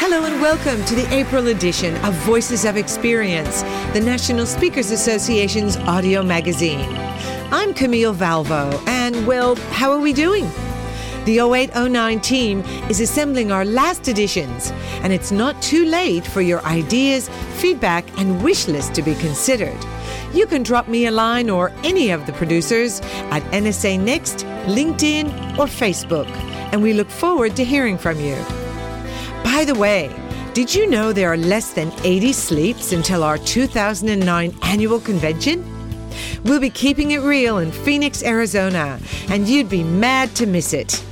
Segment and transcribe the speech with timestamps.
[0.00, 3.62] Hello and welcome to the April edition of Voices of Experience,
[3.94, 6.88] the National Speakers Association's audio magazine.
[7.50, 10.44] I'm Camille Valvo, and well, how are we doing?
[11.24, 14.70] The 0809 team is assembling our last editions,
[15.02, 19.84] and it's not too late for your ideas, feedback, and wish list to be considered.
[20.32, 23.00] You can drop me a line or any of the producers
[23.32, 26.28] at NSA Next, LinkedIn, or Facebook,
[26.72, 28.36] and we look forward to hearing from you.
[29.54, 30.14] By the way,
[30.52, 35.64] did you know there are less than 80 sleeps until our 2009 annual convention?
[36.44, 41.02] We'll be keeping it real in Phoenix, Arizona, and you'd be mad to miss it.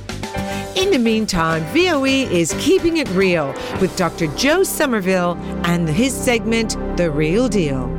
[0.77, 4.27] In the meantime, VOE is keeping it real with Dr.
[4.37, 5.35] Joe Somerville
[5.65, 7.96] and his segment, The Real Deal.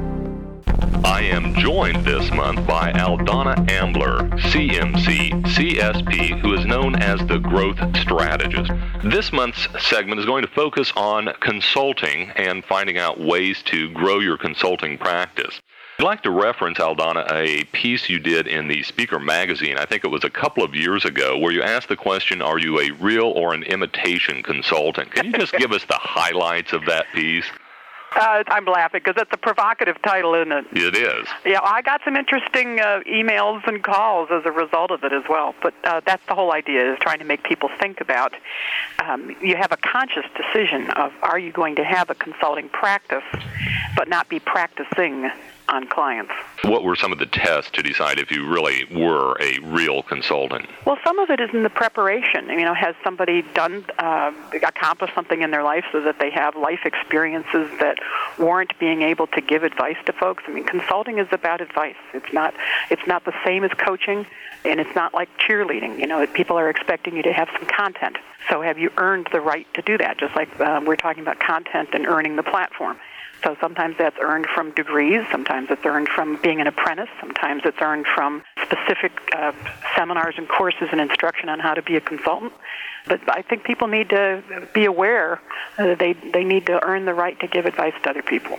[1.04, 7.38] I am joined this month by Aldonna Ambler, CMC, CSP, who is known as the
[7.38, 8.70] Growth Strategist.
[9.02, 14.20] This month's segment is going to focus on consulting and finding out ways to grow
[14.20, 15.60] your consulting practice.
[15.98, 20.04] I'd like to reference, Aldonna, a piece you did in the Speaker magazine, I think
[20.04, 22.92] it was a couple of years ago, where you asked the question, Are you a
[22.92, 25.10] real or an imitation consultant?
[25.10, 27.46] Can you just give us the highlights of that piece?
[28.12, 30.66] Uh, I'm laughing because it's a provocative title, isn't it?
[30.72, 31.28] It is.
[31.44, 35.24] Yeah, I got some interesting uh, emails and calls as a result of it as
[35.28, 35.54] well.
[35.62, 38.34] But uh, that's the whole idea: is trying to make people think about.
[39.04, 43.24] Um, you have a conscious decision of are you going to have a consulting practice,
[43.96, 45.30] but not be practicing
[45.68, 46.32] on clients.
[46.64, 50.66] What were some of the tests to decide if you really were a real consultant?
[50.84, 52.48] Well, some of it is in the preparation.
[52.48, 56.56] You know, has somebody done uh, accomplished something in their life so that they have
[56.56, 57.98] life experiences that
[58.38, 60.44] warrant being able to give advice to folks?
[60.46, 61.96] I mean, consulting is about advice.
[62.14, 62.54] It's not
[62.90, 64.26] it's not the same as coaching,
[64.64, 65.98] and it's not like cheerleading.
[65.98, 68.16] You know, people are expecting you to have some content.
[68.48, 70.18] So, have you earned the right to do that?
[70.18, 72.98] Just like um, we're talking about content and earning the platform.
[73.42, 77.78] So sometimes that's earned from degrees, sometimes it's earned from being an apprentice, sometimes it's
[77.80, 79.52] earned from specific uh,
[79.94, 82.52] seminars and courses and instruction on how to be a consultant.
[83.06, 84.42] But I think people need to
[84.74, 85.40] be aware
[85.76, 88.58] that they, they need to earn the right to give advice to other people.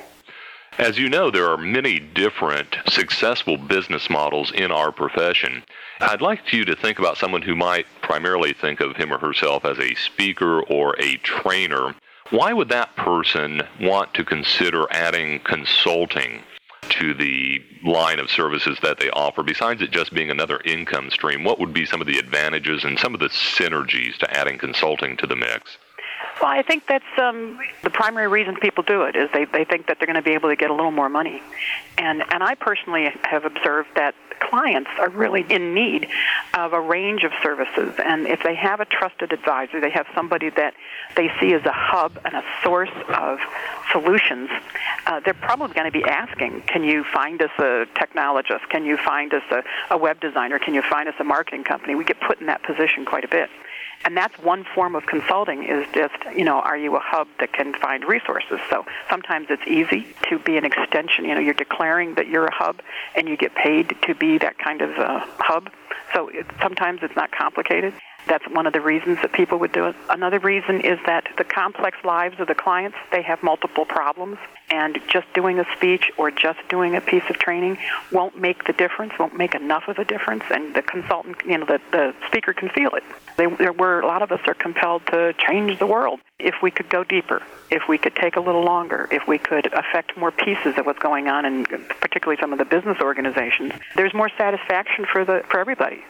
[0.77, 5.61] As you know, there are many different successful business models in our profession.
[5.99, 9.65] I'd like you to think about someone who might primarily think of him or herself
[9.65, 11.95] as a speaker or a trainer
[12.31, 16.41] why would that person want to consider adding consulting
[16.89, 21.43] to the line of services that they offer, besides it just being another income stream?
[21.43, 25.17] What would be some of the advantages and some of the synergies to adding consulting
[25.17, 25.77] to the mix?
[26.41, 29.87] Well, I think that's um, the primary reason people do it is they, they think
[29.87, 31.41] that they're going to be able to get a little more money,
[31.97, 36.07] and and I personally have observed that clients are really in need
[36.53, 37.93] of a range of services.
[38.03, 40.73] And if they have a trusted advisor, they have somebody that
[41.15, 43.39] they see as a hub and a source of
[43.91, 44.49] solutions,
[45.05, 48.69] uh, they're probably going to be asking, can you find us a technologist?
[48.69, 50.59] Can you find us a, a web designer?
[50.59, 51.95] Can you find us a marketing company?
[51.95, 53.49] We get put in that position quite a bit.
[54.05, 57.51] And that's one form of consulting is just, you know, are you a hub that
[57.53, 58.59] can find resources?
[58.69, 61.25] So sometimes it's easy to be an extension.
[61.25, 62.81] You know, you're declaring that you're a hub
[63.15, 65.69] and you get paid to be that kind of uh, hub.
[66.13, 67.93] So it, sometimes it's not complicated.
[68.29, 69.95] That's one of the reasons that people would do it.
[70.09, 74.37] Another reason is that the complex lives of the clients, they have multiple problems,
[74.69, 77.77] and just doing a speech or just doing a piece of training
[78.11, 81.65] won't make the difference, won't make enough of a difference, and the consultant, you know,
[81.65, 83.03] the, the speaker can feel it.
[83.37, 86.19] They, there were, a lot of us are compelled to change the world.
[86.37, 87.41] If we could go deeper,
[87.71, 90.99] if we could take a little longer, if we could affect more pieces of what's
[90.99, 95.59] going on, and particularly some of the business organizations, there's more satisfaction for the for
[95.59, 96.03] everybody.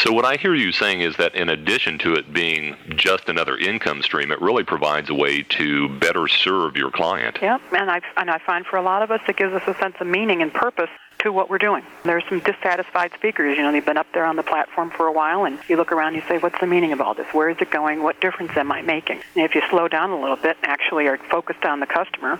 [0.00, 3.56] So what I hear you saying is that in addition to it being just another
[3.56, 7.38] income stream, it really provides a way to better serve your client.
[7.42, 9.74] Yeah, and I and I find for a lot of us it gives us a
[9.80, 11.82] sense of meaning and purpose to what we're doing.
[12.04, 13.56] There's some dissatisfied speakers.
[13.56, 15.90] You know, they've been up there on the platform for a while, and you look
[15.90, 17.26] around, and you say, "What's the meaning of all this?
[17.32, 18.02] Where is it going?
[18.02, 21.08] What difference am I making?" And if you slow down a little bit, and actually
[21.08, 22.38] are focused on the customer,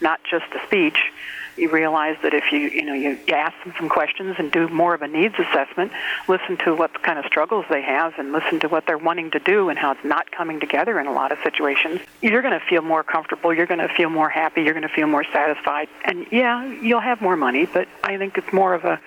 [0.00, 1.10] not just the speech,
[1.56, 4.94] you realize that if you you know you, ask them some questions and do more
[4.94, 5.92] of a needs assessment,
[6.28, 9.38] listen to what kind of struggles they have, and listen to what they're wanting to
[9.40, 12.64] do and how it's not coming together in a lot of situations, you're going to
[12.66, 13.52] feel more comfortable.
[13.52, 14.62] You're going to feel more happy.
[14.62, 15.88] You're going to feel more satisfied.
[16.04, 19.00] And yeah, you'll have more money, but I think it's more of a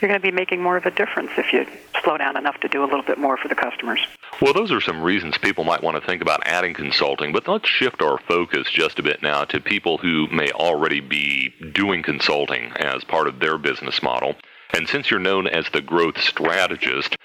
[0.00, 1.66] you're going to be making more of a difference if you
[2.02, 4.00] slow down enough to do a little bit more for the customers.
[4.40, 7.68] Well, those are some reasons people might want to think about adding consulting, but let's
[7.68, 12.72] shift our focus just a bit now to people who may already be doing consulting
[12.76, 14.36] as part of their business model.
[14.72, 17.16] And since you're known as the growth strategist,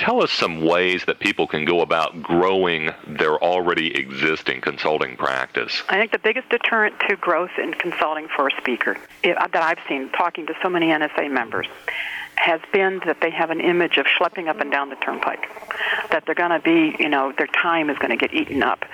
[0.00, 5.82] Tell us some ways that people can go about growing their already existing consulting practice.
[5.90, 10.08] I think the biggest deterrent to growth in consulting for a speaker that I've seen
[10.08, 11.66] talking to so many NSA members
[12.40, 15.46] has been that they have an image of schlepping up and down the turnpike,
[16.10, 18.86] that they're going to be, you know, their time is going to get eaten up.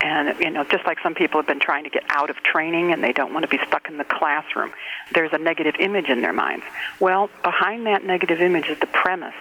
[0.00, 2.92] And, you know, just like some people have been trying to get out of training
[2.92, 4.72] and they don't want to be stuck in the classroom,
[5.12, 6.64] there's a negative image in their minds.
[6.98, 9.34] Well, behind that negative image is the premise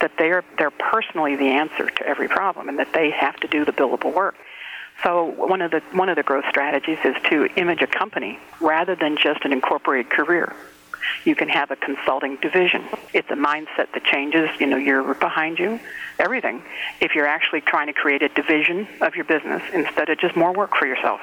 [0.00, 3.66] that they're, they're personally the answer to every problem and that they have to do
[3.66, 4.36] the billable work.
[5.02, 8.94] So one of the one of the growth strategies is to image a company rather
[8.94, 10.54] than just an incorporated career
[11.24, 12.84] you can have a consulting division.
[13.12, 15.80] It's a mindset that changes, you know, you're behind you,
[16.18, 16.62] everything,
[17.00, 20.52] if you're actually trying to create a division of your business instead of just more
[20.52, 21.20] work for yourself.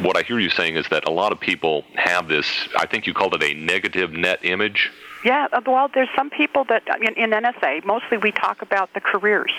[0.00, 2.46] What I hear you saying is that a lot of people have this,
[2.76, 4.90] I think you called it a negative net image.
[5.24, 9.00] Yeah, uh, well, there's some people that in, in NSA, mostly we talk about the
[9.00, 9.52] careers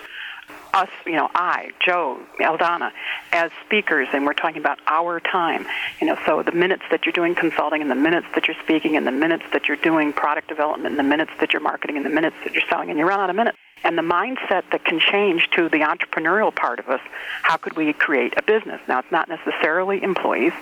[0.74, 2.92] us, you know, I, Joe, Aldonna,
[3.32, 5.66] as speakers, and we're talking about our time.
[6.02, 8.98] You know, so the minutes that you're doing consulting, and the minutes that you're speaking,
[8.98, 12.06] and the minutes that you're doing product development, and the minutes that you're marketing, and
[12.06, 13.58] the minutes that you're selling, and you run out of minutes.
[13.84, 17.02] And the mindset that can change to the entrepreneurial part of us,
[17.42, 18.80] how could we create a business?
[18.88, 20.54] Now, it's not necessarily employees,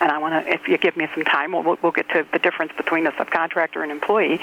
[0.00, 2.38] and I want to, if you give me some time, we'll, we'll get to the
[2.38, 4.40] difference between a subcontractor and employee.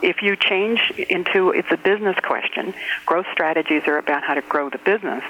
[0.00, 2.72] If you change into it's a business question,
[3.04, 5.24] growth strategies are about how to grow the business.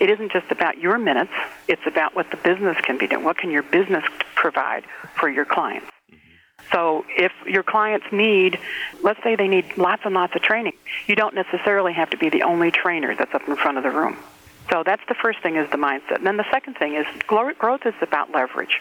[0.00, 1.32] It isn't just about your minutes,
[1.66, 3.24] it's about what the business can be doing.
[3.24, 4.04] What can your business
[4.36, 4.84] provide
[5.14, 5.86] for your clients?
[6.72, 8.58] So if your clients need,
[9.02, 10.74] let's say they need lots and lots of training,
[11.06, 13.90] you don't necessarily have to be the only trainer that's up in front of the
[13.90, 14.18] room.
[14.70, 16.16] So that's the first thing is the mindset.
[16.16, 18.80] And then the second thing is growth is about leverage.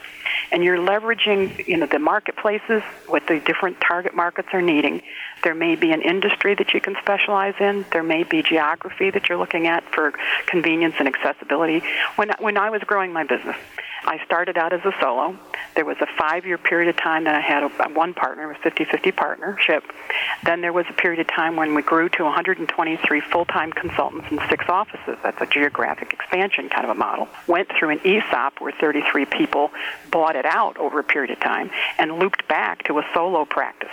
[0.51, 5.01] And you're leveraging, you know, the marketplaces, what the different target markets are needing.
[5.44, 7.86] There may be an industry that you can specialize in.
[7.92, 10.13] There may be geography that you're looking at for
[10.48, 11.81] convenience and accessibility.
[12.16, 13.56] When, when I was growing my business,
[14.04, 15.38] I started out as a solo.
[15.75, 19.16] There was a five-year period of time that I had a, one partner, a 50-50
[19.16, 19.83] partnership.
[20.44, 24.40] Then there was a period of time when we grew to 123 full-time consultants in
[24.50, 25.18] six offices.
[25.24, 27.28] That's a geographic expansion kind of a model.
[27.48, 29.72] Went through an ESOP where 33 people
[30.12, 33.90] bought it out over a period of time and looped back to a solo practice.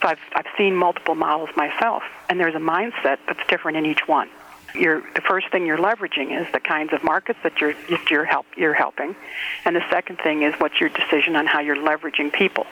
[0.00, 4.08] So I've, I've seen multiple models myself, and there's a mindset that's different in each
[4.08, 4.28] one
[4.74, 7.74] you're, the first thing you're leveraging is the kinds of markets that you're
[8.10, 9.14] you're help you're helping,
[9.64, 12.66] and the second thing is what's your decision on how you're leveraging people,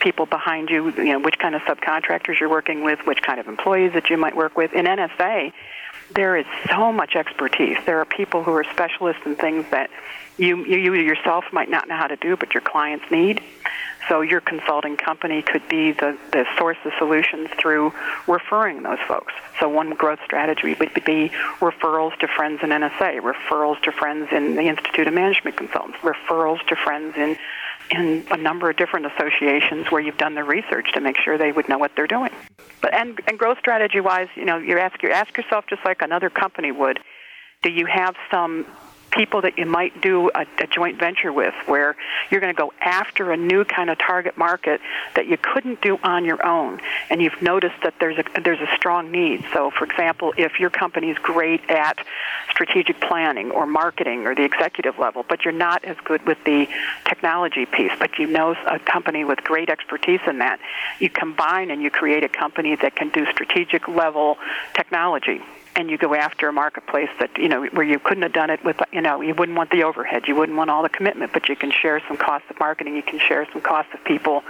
[0.00, 3.48] people behind you, you know, which kind of subcontractors you're working with, which kind of
[3.48, 4.72] employees that you might work with.
[4.72, 5.52] In NSA,
[6.14, 7.76] there is so much expertise.
[7.86, 9.90] There are people who are specialists in things that
[10.38, 13.42] you you yourself might not know how to do, but your clients need.
[14.08, 17.92] So your consulting company could be the, the source of solutions through
[18.26, 19.32] referring those folks.
[19.60, 21.30] So one growth strategy would be
[21.60, 26.64] referrals to friends in NSA, referrals to friends in the Institute of Management Consultants, referrals
[26.68, 27.36] to friends in
[27.92, 31.52] in a number of different associations where you've done the research to make sure they
[31.52, 32.30] would know what they're doing.
[32.80, 36.02] But and, and growth strategy wise, you know, you ask you ask yourself just like
[36.02, 37.00] another company would,
[37.62, 38.66] do you have some
[39.10, 41.96] people that you might do a, a joint venture with where
[42.30, 44.80] you're going to go after a new kind of target market
[45.14, 46.80] that you couldn't do on your own.
[47.08, 49.44] And you've noticed that there's a there's a strong need.
[49.52, 51.98] So for example if your company is great at
[52.50, 56.68] strategic planning or marketing or the executive level but you're not as good with the
[57.04, 60.60] technology piece but you know a company with great expertise in that
[60.98, 64.36] you combine and you create a company that can do strategic level
[64.74, 65.40] technology
[65.76, 68.62] and you go after a marketplace that you know where you couldn't have done it
[68.64, 71.48] with you know you wouldn't want the overhead you wouldn't want all the commitment but
[71.48, 74.42] you can share some costs of marketing you can share some costs of people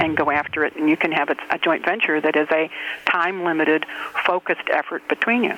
[0.00, 2.70] and go after it and you can have a, a joint venture that is a
[3.06, 3.86] time limited
[4.24, 5.56] focused effort between you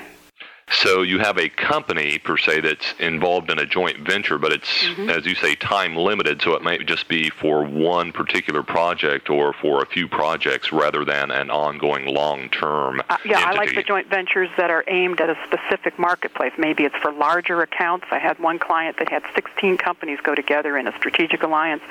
[0.83, 4.69] so you have a company per se that's involved in a joint venture, but it's
[4.69, 5.09] mm-hmm.
[5.09, 9.53] as you say time limited, so it might just be for one particular project or
[9.53, 13.01] for a few projects rather than an ongoing long-term.
[13.09, 13.45] Uh, yeah, entity.
[13.45, 16.53] I like the joint ventures that are aimed at a specific marketplace.
[16.59, 18.07] Maybe it's for larger accounts.
[18.11, 21.83] I had one client that had 16 companies go together in a strategic alliance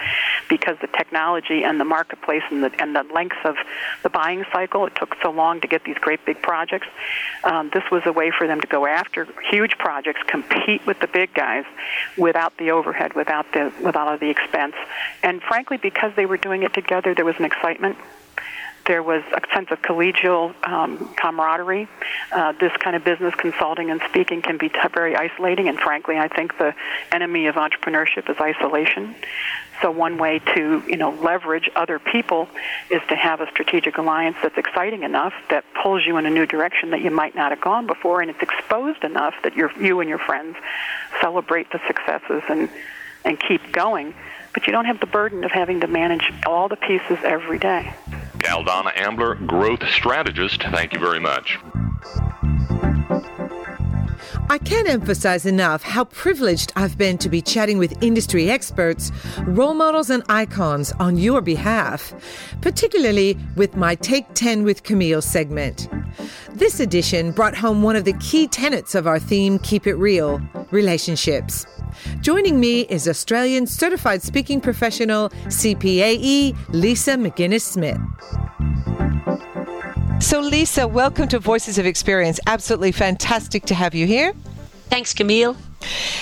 [0.49, 3.55] because the technology and the marketplace and the and the length of
[4.03, 6.87] the buying cycle it took so long to get these great big projects.
[7.45, 11.07] Um, this was a way for them to go after huge projects, compete with the
[11.07, 11.65] big guys
[12.17, 14.75] without the overhead, without the without all of the expense.
[15.23, 17.97] And frankly, because they were doing it together, there was an excitement.
[18.85, 21.87] There was a sense of collegial um, camaraderie.
[22.31, 26.17] Uh, this kind of business consulting and speaking can be t- very isolating, and frankly,
[26.17, 26.75] I think the
[27.11, 29.15] enemy of entrepreneurship is isolation.
[29.81, 32.47] So one way to you know leverage other people
[32.91, 36.45] is to have a strategic alliance that's exciting enough that pulls you in a new
[36.45, 39.99] direction that you might not have gone before, and it's exposed enough that you you
[39.99, 40.57] and your friends
[41.21, 42.69] celebrate the successes and
[43.23, 44.13] and keep going.
[44.53, 47.93] But you don't have the burden of having to manage all the pieces every day.
[48.45, 50.61] Aldonna Ambler, growth strategist.
[50.63, 51.57] Thank you very much.
[54.47, 59.73] I can't emphasize enough how privileged I've been to be chatting with industry experts, role
[59.73, 62.13] models, and icons on your behalf,
[62.61, 65.89] particularly with my Take 10 with Camille segment.
[66.51, 70.39] This edition brought home one of the key tenets of our theme, Keep It Real
[70.69, 71.65] relationships.
[72.21, 77.99] Joining me is Australian certified speaking professional, CPAE, Lisa McInnes Smith.
[80.19, 82.39] So, Lisa, welcome to Voices of Experience.
[82.47, 84.33] Absolutely fantastic to have you here.
[84.89, 85.55] Thanks, Camille.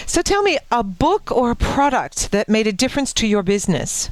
[0.05, 4.09] So, tell me a book or a product that made a difference to your business.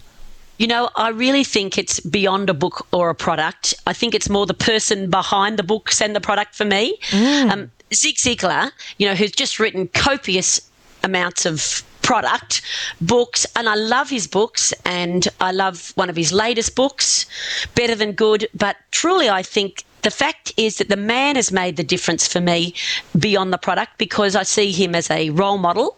[0.60, 3.74] You know, I really think it's beyond a book or a product.
[3.88, 6.98] I think it's more the person behind the books and the product for me.
[7.10, 7.52] Mm.
[7.52, 10.62] Um, Zig Ziglar, you know, who's just written copious
[11.04, 12.62] amounts of product,
[13.00, 17.26] books, and I love his books, and I love one of his latest books,
[17.74, 18.50] Better Than Good.
[18.54, 22.42] But truly, I think the fact is that the man has made the difference for
[22.42, 22.74] me
[23.18, 25.98] beyond the product because I see him as a role model.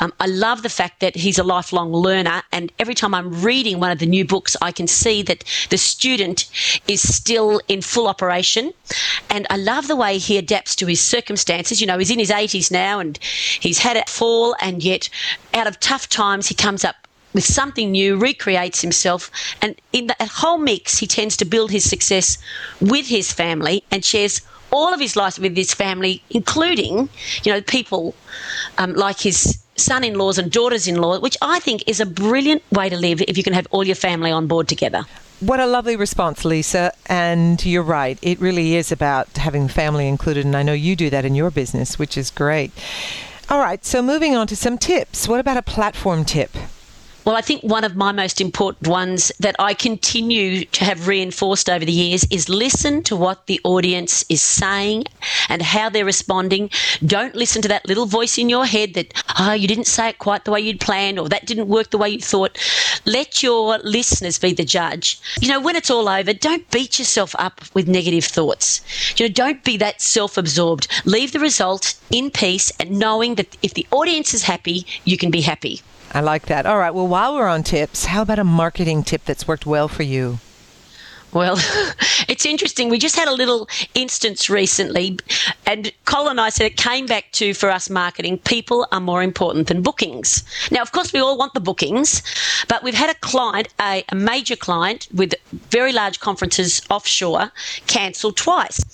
[0.00, 3.80] Um, I love the fact that he's a lifelong learner, and every time I'm reading
[3.80, 6.48] one of the new books, I can see that the student
[6.88, 8.72] is still in full operation.
[9.30, 11.80] And I love the way he adapts to his circumstances.
[11.80, 13.18] You know, he's in his 80s now and
[13.60, 15.08] he's had a fall, and yet
[15.54, 17.01] out of tough times, he comes up
[17.34, 21.88] with something new, recreates himself, and in that whole mix, he tends to build his
[21.88, 22.38] success
[22.80, 27.08] with his family and shares all of his life with his family, including,
[27.44, 28.14] you know, people
[28.78, 33.20] um, like his son-in-laws and daughters-in-law, which I think is a brilliant way to live
[33.22, 35.04] if you can have all your family on board together.
[35.40, 36.92] What a lovely response, Lisa.
[37.06, 38.18] And you're right.
[38.22, 40.46] It really is about having family included.
[40.46, 42.70] And I know you do that in your business, which is great.
[43.50, 43.84] All right.
[43.84, 45.26] So moving on to some tips.
[45.26, 46.56] What about a platform tip?
[47.24, 51.70] Well, I think one of my most important ones that I continue to have reinforced
[51.70, 55.04] over the years is listen to what the audience is saying
[55.48, 56.68] and how they're responding.
[57.06, 60.18] Don't listen to that little voice in your head that, oh, you didn't say it
[60.18, 62.58] quite the way you'd planned or that didn't work the way you thought.
[63.06, 65.20] Let your listeners be the judge.
[65.40, 68.80] You know, when it's all over, don't beat yourself up with negative thoughts.
[69.16, 70.88] You know, don't be that self absorbed.
[71.04, 75.30] Leave the result in peace and knowing that if the audience is happy, you can
[75.30, 75.82] be happy.
[76.14, 76.66] I like that.
[76.66, 76.94] All right.
[76.94, 80.38] Well, while we're on tips, how about a marketing tip that's worked well for you?
[81.32, 81.56] Well,
[82.28, 82.90] it's interesting.
[82.90, 85.18] We just had a little instance recently,
[85.66, 89.22] and Colin and I said it came back to for us marketing, people are more
[89.22, 90.44] important than bookings.
[90.70, 92.22] Now, of course, we all want the bookings,
[92.68, 95.34] but we've had a client, a, a major client with
[95.70, 97.50] very large conferences offshore,
[97.86, 98.84] cancel twice.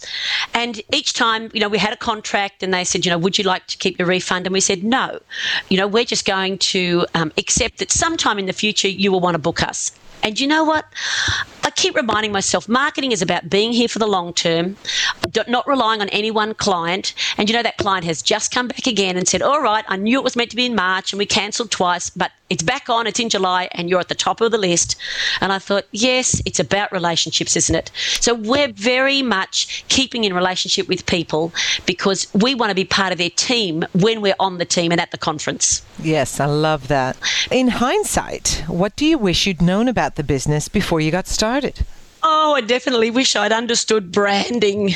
[0.55, 3.37] And each time, you know, we had a contract and they said, you know, would
[3.37, 4.47] you like to keep your refund?
[4.47, 5.19] And we said, no.
[5.69, 9.21] You know, we're just going to um, accept that sometime in the future you will
[9.21, 9.91] want to book us.
[10.23, 10.87] And you know what?
[11.65, 14.77] I keep reminding myself marketing is about being here for the long term,
[15.49, 17.15] not relying on any one client.
[17.37, 19.97] And you know, that client has just come back again and said, All right, I
[19.97, 22.89] knew it was meant to be in March and we cancelled twice, but it's back
[22.89, 24.97] on, it's in July, and you're at the top of the list.
[25.41, 27.91] And I thought, Yes, it's about relationships, isn't it?
[28.21, 31.53] So we're very much keeping in relationship with people
[31.87, 35.01] because we want to be part of their team when we're on the team and
[35.01, 35.83] at the conference.
[35.99, 37.17] Yes, I love that.
[37.51, 41.85] In hindsight, what do you wish you'd known about the business before you got started?
[42.31, 44.95] Oh, I definitely wish I'd understood branding.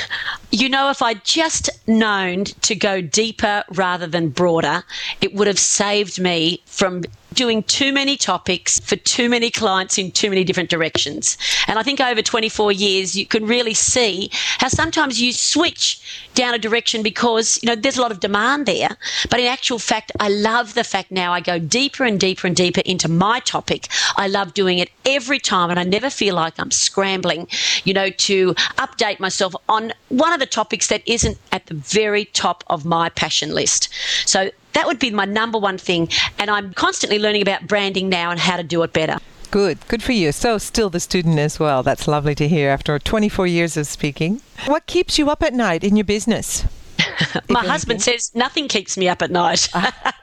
[0.51, 4.85] You know, if I'd just known to go deeper rather than broader,
[5.23, 10.11] it would have saved me from doing too many topics for too many clients in
[10.11, 11.37] too many different directions.
[11.67, 16.01] And I think over 24 years, you can really see how sometimes you switch
[16.35, 18.97] down a direction because, you know, there's a lot of demand there.
[19.31, 22.57] But in actual fact, I love the fact now I go deeper and deeper and
[22.57, 23.89] deeper into my topic.
[24.17, 27.49] I love doing it every time and I never feel like I'm scrambling,
[27.85, 32.27] you know, to update myself on one of the topics that isn't at the very
[32.27, 33.89] top of my passion list.
[34.27, 36.09] So that would be my number one thing.
[36.39, 39.19] And I'm constantly learning about branding now and how to do it better.
[39.51, 40.33] Good, good for you.
[40.33, 41.83] So, still the student as well.
[41.83, 44.41] That's lovely to hear after 24 years of speaking.
[44.65, 46.65] What keeps you up at night in your business?
[47.51, 49.69] My husband says nothing keeps me up at night.
[49.75, 50.15] Ah,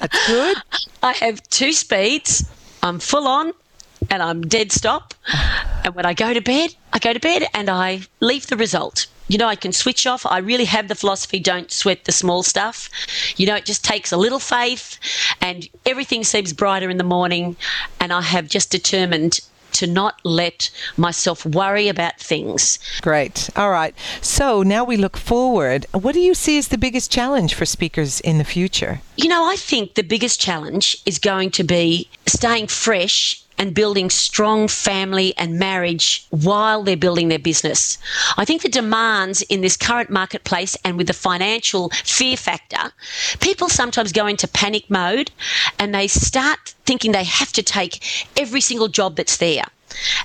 [0.00, 0.56] that's good.
[1.02, 2.44] I have two speeds.
[2.82, 3.52] I'm full on
[4.10, 5.14] and I'm dead stop.
[5.28, 5.82] Ah.
[5.84, 9.06] And when I go to bed, I go to bed and I leave the result.
[9.28, 10.24] You know, I can switch off.
[10.26, 12.88] I really have the philosophy don't sweat the small stuff.
[13.36, 14.98] You know, it just takes a little faith
[15.40, 17.56] and everything seems brighter in the morning.
[18.00, 19.40] And I have just determined
[19.72, 22.78] to not let myself worry about things.
[23.02, 23.50] Great.
[23.56, 23.94] All right.
[24.22, 25.86] So now we look forward.
[25.92, 29.00] What do you see as the biggest challenge for speakers in the future?
[29.16, 34.10] You know, I think the biggest challenge is going to be staying fresh and building
[34.10, 37.98] strong family and marriage while they're building their business.
[38.36, 42.92] I think the demands in this current marketplace and with the financial fear factor,
[43.40, 45.30] people sometimes go into panic mode
[45.78, 48.02] and they start thinking they have to take
[48.36, 49.64] every single job that's there.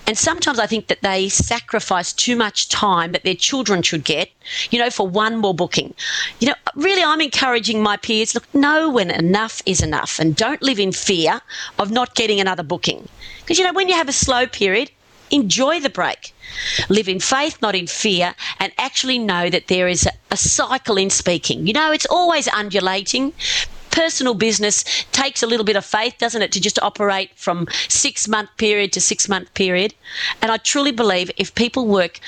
[0.07, 4.29] And sometimes I think that they sacrifice too much time that their children should get,
[4.69, 5.93] you know, for one more booking.
[6.39, 10.61] You know, really, I'm encouraging my peers look, know when enough is enough and don't
[10.61, 11.41] live in fear
[11.79, 13.07] of not getting another booking.
[13.39, 14.91] Because, you know, when you have a slow period,
[15.31, 16.33] enjoy the break.
[16.89, 20.97] Live in faith, not in fear, and actually know that there is a, a cycle
[20.97, 21.65] in speaking.
[21.65, 23.33] You know, it's always undulating
[23.91, 28.27] personal business takes a little bit of faith, doesn't it, to just operate from six
[28.27, 29.93] month period to six month period.
[30.41, 32.19] And I truly believe if people work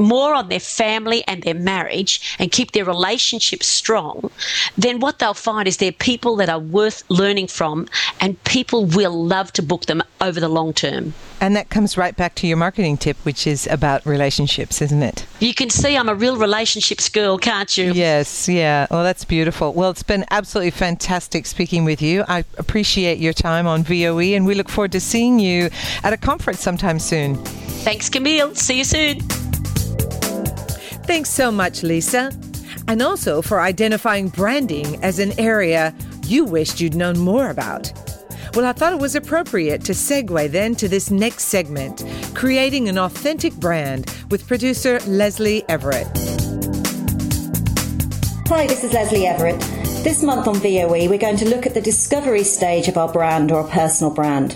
[0.00, 4.30] more on their family and their marriage and keep their relationships strong,
[4.76, 7.86] then what they'll find is they're people that are worth learning from
[8.20, 11.14] and people will love to book them over the long term.
[11.40, 15.24] And that comes right back to your marketing tip, which is about relationships, isn't it?
[15.38, 17.92] You can see I'm a real relationships girl, can't you?
[17.92, 18.86] Yes, yeah.
[18.90, 19.72] Well, that's beautiful.
[19.72, 22.24] Well, it's been absolutely fantastic speaking with you.
[22.28, 25.70] I appreciate your time on VOE, and we look forward to seeing you
[26.04, 27.36] at a conference sometime soon.
[27.36, 28.54] Thanks, Camille.
[28.54, 29.20] See you soon.
[31.10, 32.30] Thanks so much, Lisa.
[32.86, 35.92] And also for identifying branding as an area
[36.24, 37.92] you wished you'd known more about.
[38.54, 42.04] Well, I thought it was appropriate to segue then to this next segment
[42.36, 46.06] creating an authentic brand with producer Lesley Everett.
[48.46, 49.58] Hi, this is Lesley Everett.
[50.04, 53.50] This month on VOE, we're going to look at the discovery stage of our brand
[53.50, 54.54] or personal brand.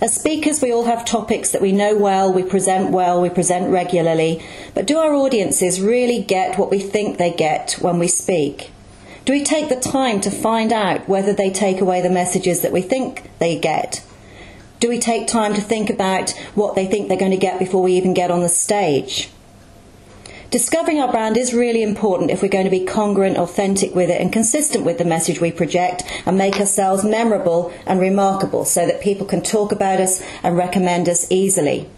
[0.00, 3.70] As speakers, we all have topics that we know well, we present well, we present
[3.70, 8.70] regularly, but do our audiences really get what we think they get when we speak?
[9.24, 12.72] Do we take the time to find out whether they take away the messages that
[12.72, 14.04] we think they get?
[14.80, 17.82] Do we take time to think about what they think they're going to get before
[17.82, 19.30] we even get on the stage?
[20.54, 24.20] Discovering our brand is really important if we're going to be congruent, authentic with it,
[24.20, 29.00] and consistent with the message we project and make ourselves memorable and remarkable so that
[29.00, 31.88] people can talk about us and recommend us easily.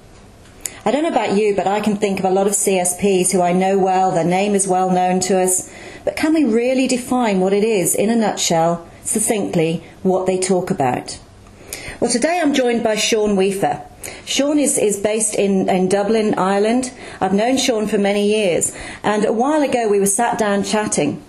[0.87, 3.43] I don't know about you, but I can think of a lot of CSPs who
[3.43, 5.71] I know well, their name is well known to us,
[6.07, 10.71] but can we really define what it is, in a nutshell, succinctly, what they talk
[10.71, 11.19] about?
[12.01, 13.83] Well, today I'm joined by Sean Weafer.
[14.25, 16.93] Sean is, is based in, in Dublin, Ireland.
[17.21, 21.23] I've known Sean for many years, and a while ago we were sat down chatting.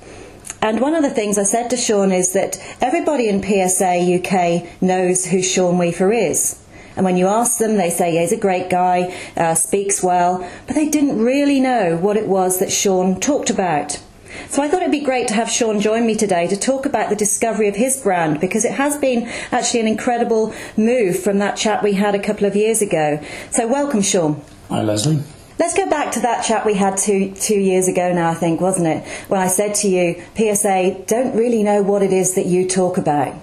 [0.62, 4.82] And one of the things I said to Sean is that everybody in PSA UK
[4.82, 6.60] knows who Sean Weafer is.
[6.96, 10.40] And when you ask them, they say, yeah, he's a great guy, uh, speaks well,
[10.66, 14.02] but they didn't really know what it was that Sean talked about.
[14.50, 17.10] So I thought it'd be great to have Sean join me today to talk about
[17.10, 21.58] the discovery of his brand because it has been actually an incredible move from that
[21.58, 23.20] chat we had a couple of years ago.
[23.52, 24.42] So welcome, Sean.
[24.70, 25.20] Hi, Lesley.
[25.60, 28.62] Let's go back to that chat we had two two years ago now, I think,
[28.62, 29.08] wasn't it?
[29.28, 32.98] When I said to you, PSA don't really know what it is that you talk
[32.98, 33.34] about.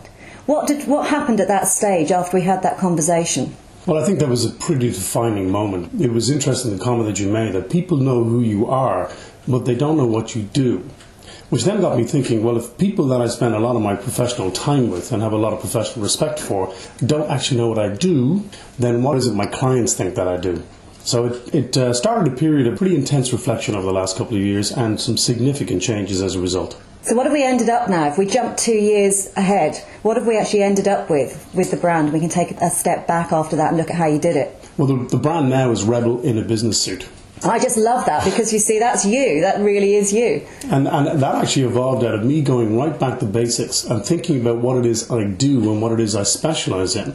[0.47, 3.57] What did what happened at that stage after we had that conversation?
[3.87, 6.01] Well, I think that was a pretty defining moment.
[6.01, 9.11] It was interesting the comment that you made that people know who you are,
[9.47, 10.89] but they don't know what you do.
[11.51, 13.95] Which then got me thinking, well, if people that I spend a lot of my
[13.95, 17.79] professional time with and have a lot of professional respect for don't actually know what
[17.79, 18.43] I do,
[18.79, 20.63] then what is it my clients think that I do?
[21.05, 24.37] So it, it uh, started a period of pretty intense reflection over the last couple
[24.37, 26.81] of years and some significant changes as a result.
[27.03, 28.09] So what have we ended up now?
[28.09, 31.77] If we jump two years ahead, what have we actually ended up with with the
[31.77, 32.15] brand?
[32.15, 34.59] We can take a step back after that and look at how you did it.
[34.79, 37.07] Well, the, the brand now is Rebel in a business suit.
[37.43, 39.41] I just love that because you see, that's you.
[39.43, 40.47] That really is you.
[40.71, 44.41] And, and that actually evolved out of me going right back to basics and thinking
[44.41, 47.15] about what it is I do and what it is I specialize in.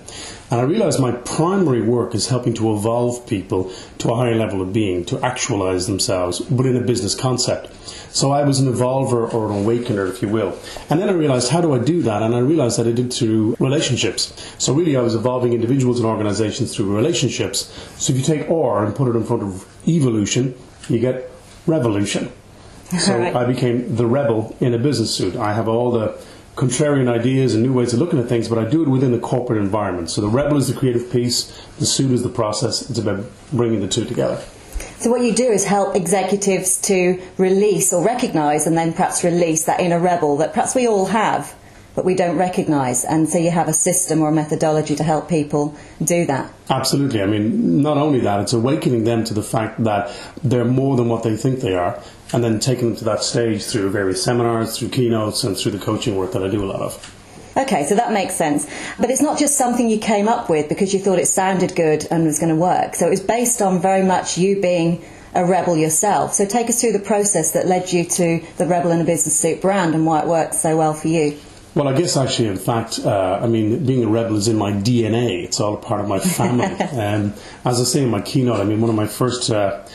[0.51, 4.61] And I realized my primary work is helping to evolve people to a higher level
[4.61, 7.71] of being, to actualize themselves, but in a business concept.
[8.11, 10.57] So I was an evolver or an awakener, if you will.
[10.89, 12.21] And then I realized, how do I do that?
[12.21, 14.33] And I realized that I did through relationships.
[14.57, 17.71] So really, I was evolving individuals and organizations through relationships.
[17.97, 20.55] So if you take OR and put it in front of evolution,
[20.89, 21.29] you get
[21.67, 22.31] revolution.
[22.97, 23.35] So Right.
[23.35, 25.35] I became the rebel in a business suit.
[25.35, 26.19] I have all the
[26.55, 29.19] contrarian ideas and new ways of looking at things, but I do it within the
[29.19, 30.09] corporate environment.
[30.09, 32.89] So the rebel is the creative piece, the suit is the process.
[32.89, 34.43] It's about bringing the two together.
[34.99, 39.63] So what you do is help executives to release or recognise and then perhaps release
[39.63, 41.55] that inner rebel that perhaps we all have,
[41.95, 43.05] but we don't recognise.
[43.05, 46.51] And so you have a system or a methodology to help people do that.
[46.69, 47.21] Absolutely.
[47.21, 51.07] I mean, not only that, it's awakening them to the fact that they're more than
[51.07, 51.97] what they think they are,
[52.33, 55.79] and then taking them to that stage through various seminars, through keynotes, and through the
[55.79, 57.15] coaching work that I do a lot of.
[57.57, 58.67] Okay, so that makes sense.
[58.99, 62.07] But it's not just something you came up with because you thought it sounded good
[62.09, 62.95] and was going to work.
[62.95, 66.33] So it was based on very much you being a rebel yourself.
[66.33, 69.39] So take us through the process that led you to the Rebel in a Business
[69.39, 71.37] Suit brand and why it worked so well for you.
[71.75, 74.71] Well, I guess actually, in fact, uh, I mean, being a rebel is in my
[74.71, 75.43] DNA.
[75.43, 76.65] It's all a part of my family.
[76.91, 77.33] and
[77.63, 79.85] as I say in my keynote, I mean, one of my first uh,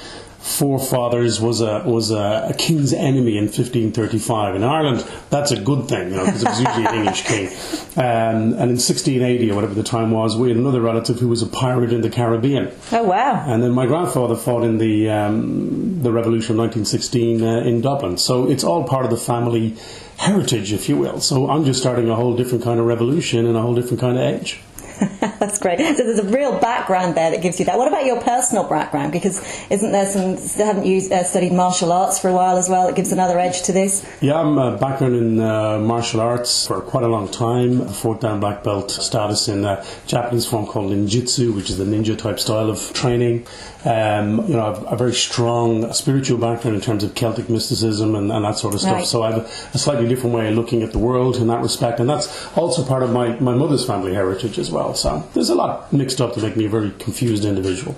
[0.44, 5.00] forefathers was a was a, a, king's enemy in 1535 in Ireland.
[5.30, 7.46] That's a good thing, you know, because it was usually an English king.
[7.96, 11.40] Um, and in 1680 or whatever the time was, we had another relative who was
[11.40, 12.70] a pirate in the Caribbean.
[12.92, 13.42] Oh wow!
[13.46, 18.18] And then my grandfather fought in the um, the Revolution of 1916 uh, in Dublin.
[18.18, 19.76] So it's all part of the family
[20.18, 21.20] heritage, if you will.
[21.20, 24.18] So I'm just starting a whole different kind of revolution in a whole different kind
[24.18, 24.60] of age.
[25.20, 25.78] That's great.
[25.78, 27.76] So there's a real background there that gives you that.
[27.76, 29.12] What about your personal background?
[29.12, 30.36] Because isn't there some?
[30.64, 32.88] Haven't you uh, studied martial arts for a while as well?
[32.88, 34.06] It gives another edge to this.
[34.20, 37.88] Yeah, I'm a background in uh, martial arts for quite a long time.
[37.88, 42.16] Fourth down black belt status in a Japanese form called ninjutsu, which is the ninja
[42.16, 43.46] type style of training.
[43.84, 48.32] Um, you know, I've a very strong spiritual background in terms of Celtic mysticism and,
[48.32, 48.94] and that sort of stuff.
[48.94, 49.06] Right.
[49.06, 52.00] So I have a slightly different way of looking at the world in that respect,
[52.00, 54.94] and that's also part of my, my mother's family heritage as well.
[54.94, 57.94] So there's a lot mixed up to make me a very confused individual.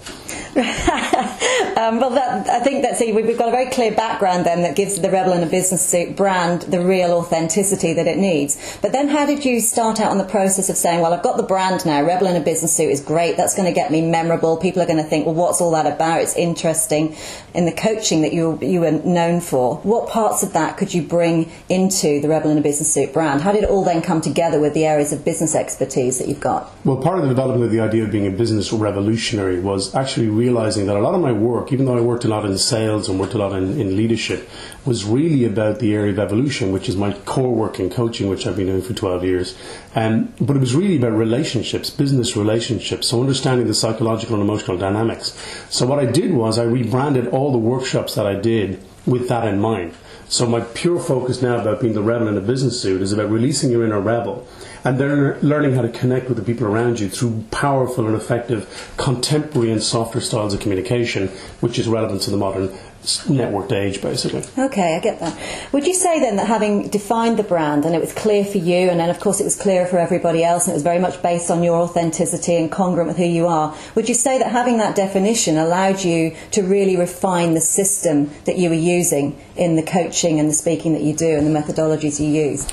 [0.57, 5.01] um, well, that, I think that's we've got a very clear background then that gives
[5.01, 8.79] the Rebel in a Business Suit brand the real authenticity that it needs.
[8.83, 11.37] But then, how did you start out on the process of saying, "Well, I've got
[11.37, 12.03] the brand now.
[12.03, 13.37] Rebel in a Business Suit is great.
[13.37, 14.57] That's going to get me memorable.
[14.57, 16.20] People are going to think, well, what's all that about?
[16.20, 17.14] It's interesting."
[17.54, 21.02] In the coaching that you you were known for, what parts of that could you
[21.02, 23.40] bring into the Rebel in a Business Suit brand?
[23.40, 26.40] How did it all then come together with the areas of business expertise that you've
[26.40, 26.70] got?
[26.84, 30.28] Well, part of the development of the idea of being a business revolutionary was actually
[30.28, 33.08] realizing that a lot of my work, even though I worked a lot in sales
[33.08, 34.48] and worked a lot in, in leadership,
[34.87, 38.46] was really about the area of evolution, which is my core work in coaching, which
[38.46, 39.59] I've been doing for 12 years.
[39.94, 44.79] Um, but it was really about relationships, business relationships, so understanding the psychological and emotional
[44.79, 45.37] dynamics.
[45.70, 49.46] So what I did was I rebranded all the workshops that I did with that
[49.46, 49.94] in mind.
[50.29, 53.31] So my pure focus now about being the rebel in a business suit is about
[53.31, 54.46] releasing your inner rebel
[54.83, 58.92] and then learning how to connect with the people around you through powerful and effective
[58.96, 61.29] contemporary and softer styles of communication,
[61.61, 62.72] which is relevant to the modern
[63.07, 64.45] networked age, basically.
[64.59, 65.38] Okay, I get that.
[65.73, 68.90] Would you say then that having defined the brand and it was clear for you,
[68.90, 71.23] and then of course it was clear for everybody else, and it was very much
[71.23, 74.79] based on your authenticity and congruent with who you are, would you say that having
[74.79, 79.83] that definition allowed you to really refine the system that you were using in the
[79.83, 82.66] coaching and the speaking that you do and the methodologies you use?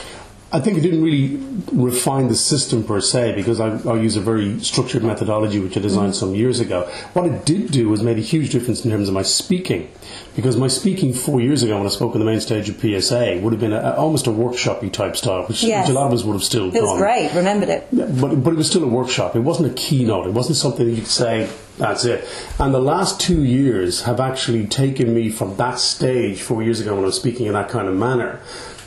[0.54, 1.38] I think it didn't really
[1.72, 5.80] refine the system per se because I, I use a very structured methodology which I
[5.80, 6.84] designed some years ago.
[7.14, 9.92] What it did do was made a huge difference in terms of my speaking
[10.36, 13.40] because my speaking four years ago when I spoke on the main stage of PSA
[13.42, 15.88] would have been a, almost a workshopy type style, which, yes.
[15.88, 16.78] which, a lot of us would have still done.
[16.78, 17.88] It was great, remembered it.
[17.92, 19.36] But, but it was still a workshop.
[19.36, 20.28] It wasn't a keynote.
[20.28, 22.28] It wasn't something that you could say, that's it.
[22.60, 26.94] And the last two years have actually taken me from that stage four years ago
[26.94, 28.40] when I was speaking in that kind of manner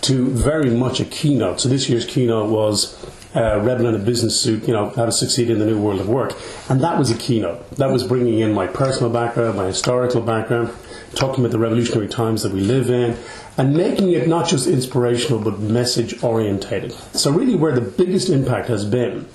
[0.03, 1.61] to very much a keynote.
[1.61, 2.97] So this year's keynote was
[3.35, 6.01] uh, Rebel in a business suit, you know, how to succeed in the new world
[6.01, 6.33] of work.
[6.69, 7.71] And that was a keynote.
[7.73, 10.71] That was bringing in my personal background, my historical background,
[11.15, 13.17] talking about the revolutionary times that we live in,
[13.59, 16.93] and making it not just inspirational but message orientated.
[16.93, 19.29] So really where the biggest impact has been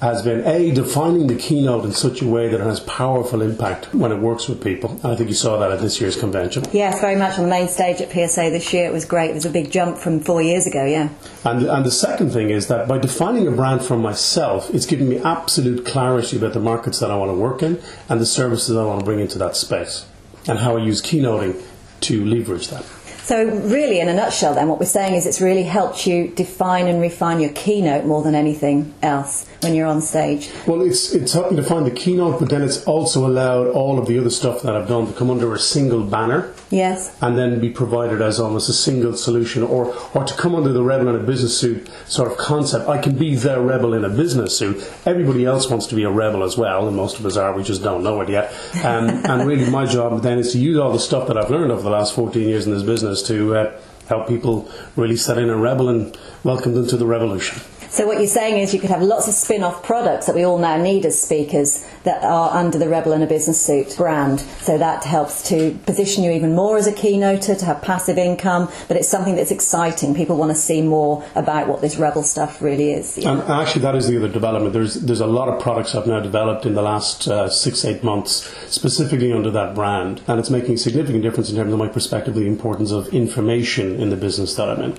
[0.00, 3.92] has been A, defining the keynote in such a way that it has powerful impact
[3.94, 4.92] when it works with people.
[5.02, 6.64] And I think you saw that at this year's convention.
[6.72, 8.86] Yes, very much on the main stage at PSA this year.
[8.86, 9.30] It was great.
[9.30, 11.08] It was a big jump from four years ago, yeah.
[11.44, 15.08] And, and the second thing is that by defining a brand for myself, it's giving
[15.08, 18.76] me absolute clarity about the markets that I want to work in and the services
[18.76, 20.06] I want to bring into that space
[20.46, 21.60] and how I use keynoting
[22.02, 22.84] to leverage that.
[23.28, 26.86] So, really, in a nutshell, then, what we're saying is it's really helped you define
[26.86, 30.50] and refine your keynote more than anything else when you're on stage.
[30.66, 34.18] Well, it's it's helping define the keynote, but then it's also allowed all of the
[34.18, 36.54] other stuff that I've done to come under a single banner.
[36.70, 37.16] Yes.
[37.22, 40.82] And then be provided as almost a single solution, or or to come under the
[40.82, 42.88] rebel in a business suit sort of concept.
[42.88, 44.76] I can be the rebel in a business suit.
[45.06, 47.54] Everybody else wants to be a rebel as well, and most of us are.
[47.54, 48.52] We just don't know it yet.
[48.84, 51.72] Um, and really, my job then is to use all the stuff that I've learned
[51.72, 55.56] over the last 14 years in this business to uh, help people release that inner
[55.56, 57.60] rebel and welcome them to the revolution.
[57.90, 60.58] So what you're saying is you could have lots of spin-off products that we all
[60.58, 64.40] now need as speakers that are under the Rebel in a Business Suit brand.
[64.40, 68.70] So that helps to position you even more as a keynoter, to have passive income,
[68.88, 70.14] but it's something that's exciting.
[70.14, 73.16] People want to see more about what this Rebel stuff really is.
[73.18, 74.72] And actually, that is the other development.
[74.74, 78.04] There's there's a lot of products I've now developed in the last uh, six eight
[78.04, 81.88] months, specifically under that brand, and it's making a significant difference in terms of my
[81.88, 84.98] perspective, the importance of information in the business that I'm in.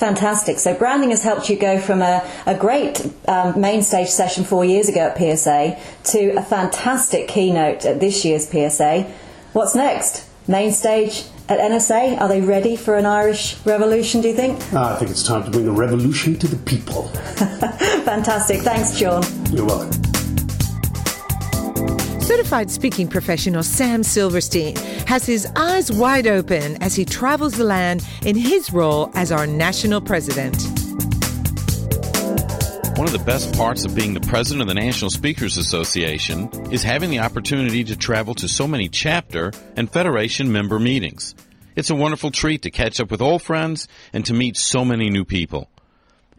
[0.00, 0.58] Fantastic.
[0.58, 4.64] So branding has helped you go from a, a great um, main stage session four
[4.64, 5.78] years ago at PSA
[6.12, 9.02] to a fantastic keynote at this year's PSA.
[9.52, 10.26] What's next?
[10.48, 12.18] Main stage at NSA?
[12.18, 14.58] Are they ready for an Irish revolution, do you think?
[14.72, 17.08] Ah, I think it's time to bring a revolution to the people.
[18.06, 18.62] Fantastic.
[18.62, 19.22] Thanks, John.
[19.52, 20.09] You're welcome.
[22.30, 24.76] Certified speaking professional Sam Silverstein
[25.08, 29.48] has his eyes wide open as he travels the land in his role as our
[29.48, 30.54] national president.
[32.96, 36.84] One of the best parts of being the president of the National Speakers Association is
[36.84, 41.34] having the opportunity to travel to so many chapter and federation member meetings.
[41.74, 45.10] It's a wonderful treat to catch up with old friends and to meet so many
[45.10, 45.68] new people.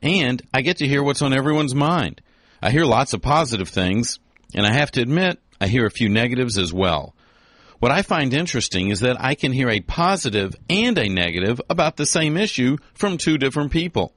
[0.01, 2.21] And I get to hear what's on everyone's mind.
[2.61, 4.19] I hear lots of positive things,
[4.55, 7.13] and I have to admit, I hear a few negatives as well.
[7.77, 11.97] What I find interesting is that I can hear a positive and a negative about
[11.97, 14.11] the same issue from two different people.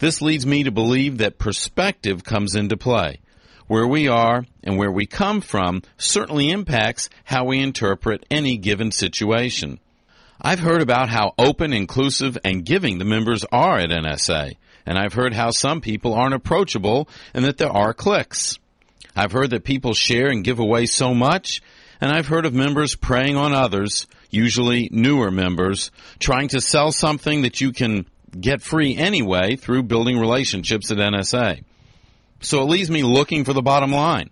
[0.00, 3.20] This leads me to believe that perspective comes into play.
[3.68, 8.90] Where we are and where we come from certainly impacts how we interpret any given
[8.90, 9.78] situation.
[10.42, 15.14] I've heard about how open, inclusive, and giving the members are at NSA, and I've
[15.14, 18.58] heard how some people aren't approachable and that there are cliques.
[19.16, 21.62] I've heard that people share and give away so much,
[22.00, 27.42] and I've heard of members preying on others, usually newer members, trying to sell something
[27.42, 28.06] that you can
[28.38, 31.64] get free anyway through building relationships at NSA.
[32.40, 34.30] So it leaves me looking for the bottom line.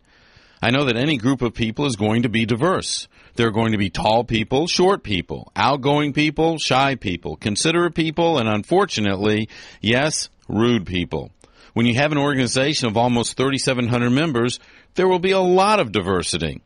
[0.62, 3.06] I know that any group of people is going to be diverse.
[3.34, 8.38] There are going to be tall people, short people, outgoing people, shy people, considerate people,
[8.38, 9.48] and unfortunately,
[9.80, 11.30] yes, rude people.
[11.74, 14.58] When you have an organization of almost 3,700 members,
[14.94, 16.60] there will be a lot of diversity.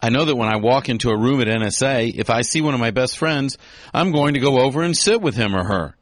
[0.00, 2.74] I know that when I walk into a room at NSA, if I see one
[2.74, 3.58] of my best friends,
[3.92, 5.96] I'm going to go over and sit with him or her.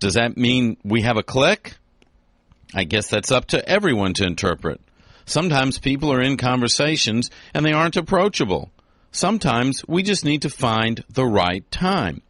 [0.00, 1.74] Does that mean we have a clique?
[2.74, 4.80] I guess that's up to everyone to interpret.
[5.24, 8.70] Sometimes people are in conversations and they aren't approachable.
[9.12, 12.22] Sometimes we just need to find the right time.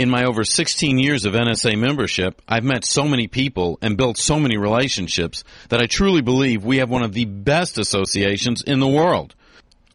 [0.00, 4.16] In my over 16 years of NSA membership, I've met so many people and built
[4.16, 8.80] so many relationships that I truly believe we have one of the best associations in
[8.80, 9.34] the world.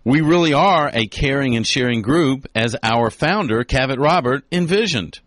[0.03, 5.21] We really are a caring and sharing group as our founder, Cavett Robert, envisioned.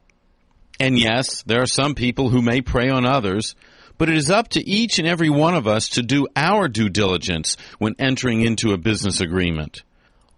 [0.79, 3.57] And yes, there are some people who may prey on others,
[3.97, 6.89] but it is up to each and every one of us to do our due
[6.89, 9.83] diligence when entering into a business agreement.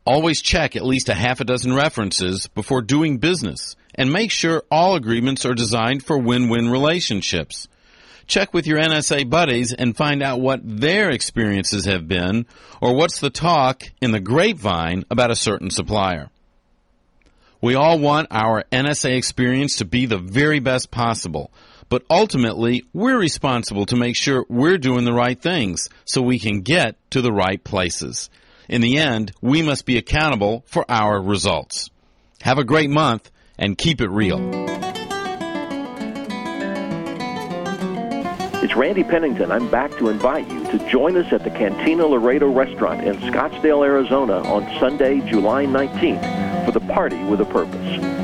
[0.06, 4.62] Always check at least a half a dozen references before doing business and make sure
[4.70, 7.68] all agreements are designed for win-win relationships.
[8.26, 12.46] Check with your NSA buddies and find out what their experiences have been
[12.80, 16.30] or what's the talk in the grapevine about a certain supplier.
[17.60, 21.50] We all want our NSA experience to be the very best possible,
[21.88, 26.60] but ultimately we're responsible to make sure we're doing the right things so we can
[26.60, 28.30] get to the right places.
[28.68, 31.90] In the end, we must be accountable for our results.
[32.42, 34.40] Have a great month and keep it real.
[38.62, 39.50] It's Randy Pennington.
[39.50, 43.84] I'm back to invite you to join us at the Cantina Laredo restaurant in Scottsdale,
[43.84, 47.80] Arizona on Sunday, July 19th for the Party with a Purpose.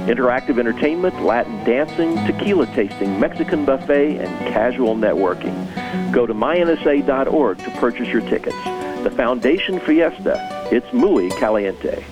[0.06, 6.12] Interactive entertainment, Latin dancing, tequila tasting, Mexican buffet, and casual networking.
[6.12, 8.62] Go to mynsa.org to purchase your tickets.
[9.02, 12.04] The Foundation Fiesta, it's muy caliente.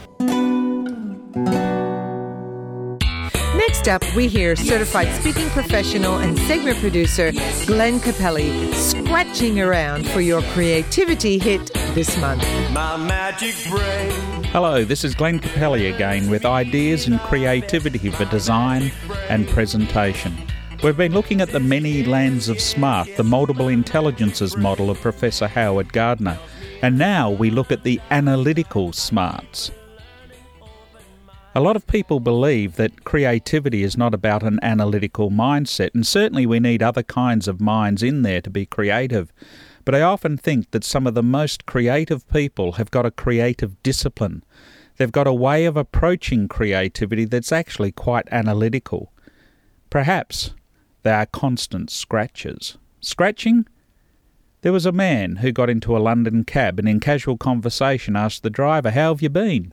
[3.68, 7.32] Next up, we hear certified speaking professional and segment producer
[7.64, 12.42] Glenn Capelli scratching around for your creativity hit this month.
[14.52, 18.92] Hello, this is Glenn Capelli again with ideas and creativity for design
[19.30, 20.36] and presentation.
[20.82, 25.48] We've been looking at the many lands of smart, the multiple intelligences model of Professor
[25.48, 26.38] Howard Gardner,
[26.82, 29.70] and now we look at the analytical smarts.
[31.56, 36.46] A lot of people believe that creativity is not about an analytical mindset, and certainly
[36.46, 39.32] we need other kinds of minds in there to be creative.
[39.84, 43.80] But I often think that some of the most creative people have got a creative
[43.84, 44.42] discipline.
[44.96, 49.12] They've got a way of approaching creativity that's actually quite analytical.
[49.90, 50.54] Perhaps
[51.04, 52.78] They are constant scratches.
[53.00, 53.68] Scratching?
[54.62, 58.42] There was a man who got into a London cab and in casual conversation asked
[58.42, 59.72] the driver, How have you been?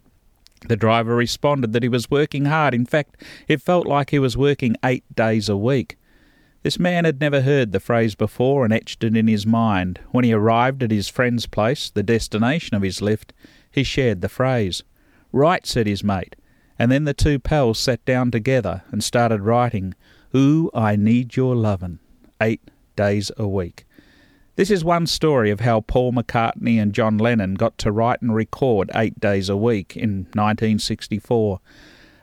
[0.68, 2.74] The driver responded that he was working hard.
[2.74, 5.98] In fact, it felt like he was working eight days a week.
[6.64, 10.00] This man had never heard the phrase before and etched it in his mind.
[10.12, 13.34] When he arrived at his friend's place, the destination of his lift,
[13.72, 14.84] he shared the phrase.
[15.32, 16.36] Right, said his mate.
[16.78, 19.96] And then the two pals sat down together and started writing,
[20.36, 22.00] Ooh, I need your lovin',
[22.40, 22.62] eight
[22.96, 23.86] days a week.
[24.56, 28.36] This is one story of how Paul McCartney and John Lennon got to write and
[28.36, 31.60] record eight days a week in 1964.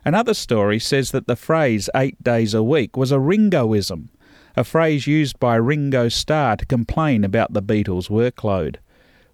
[0.05, 4.11] Another story says that the phrase eight days a week was a Ringoism
[4.59, 8.77] a phrase used by Ringo Starr to complain about the Beatles' workload.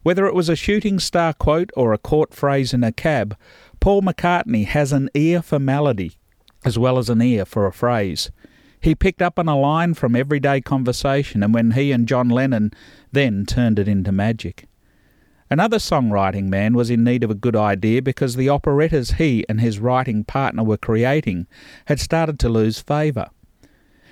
[0.02, 3.35] Whether it was a shooting star quote or a court phrase in a cab,
[3.80, 6.18] Paul McCartney has an ear for melody
[6.62, 8.30] as well as an ear for a phrase.
[8.85, 12.70] He picked up on a line from everyday conversation, and when he and John Lennon
[13.12, 14.66] then turned it into magic.
[15.49, 19.59] Another songwriting man was in need of a good idea because the operettas he and
[19.59, 21.47] his writing partner were creating
[21.87, 23.31] had started to lose favour.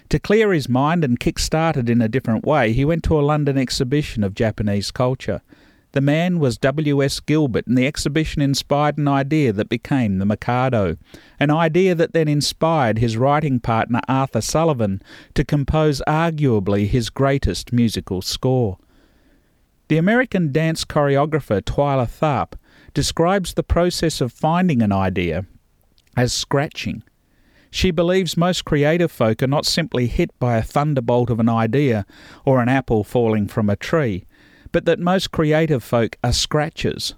[0.09, 3.21] To clear his mind and kick-start it in a different way, he went to a
[3.21, 5.43] London exhibition of Japanese culture.
[5.93, 7.21] The man was W.S.
[7.21, 10.97] Gilbert, and the exhibition inspired an idea that became the Mikado,
[11.39, 15.03] an idea that then inspired his writing partner Arthur Sullivan
[15.35, 18.79] to compose arguably his greatest musical score.
[19.89, 22.55] The American dance choreographer Twyla Tharp
[22.95, 25.45] describes the process of finding an idea
[26.17, 27.03] as scratching.
[27.71, 32.07] She believes most creative folk are not simply hit by a thunderbolt of an idea
[32.47, 34.25] or an apple falling from a tree,
[34.73, 37.15] but that most creative folk are scratchers.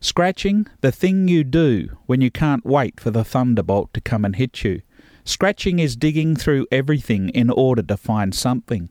[0.00, 4.36] Scratching, the thing you do when you can't wait for the thunderbolt to come and
[4.36, 4.82] hit you.
[5.24, 8.90] Scratching is digging through everything in order to find something.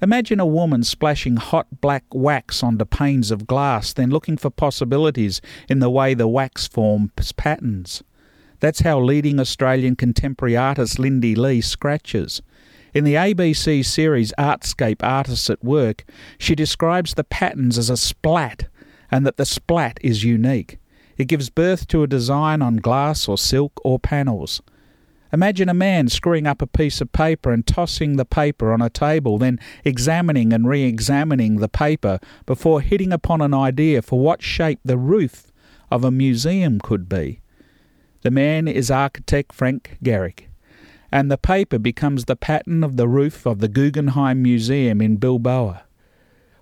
[0.00, 5.40] Imagine a woman splashing hot black wax onto panes of glass, then looking for possibilities
[5.68, 8.02] in the way the wax forms patterns.
[8.60, 12.40] That's how leading Australian contemporary artist Lindy Lee scratches.
[12.94, 16.04] In the ABC series Artscape Artists at Work,
[16.38, 18.68] she describes the patterns as a splat
[19.10, 20.78] and that the splat is unique.
[21.16, 24.62] It gives birth to a design on glass or silk or panels.
[25.32, 28.88] Imagine a man screwing up a piece of paper and tossing the paper on a
[28.88, 34.40] table, then examining and re examining the paper before hitting upon an idea for what
[34.40, 35.50] shape the roof
[35.90, 37.40] of a museum could be.
[38.22, 40.46] The man is architect Frank Gehry,
[41.14, 45.80] and the paper becomes the pattern of the roof of the Guggenheim Museum in Bilbao.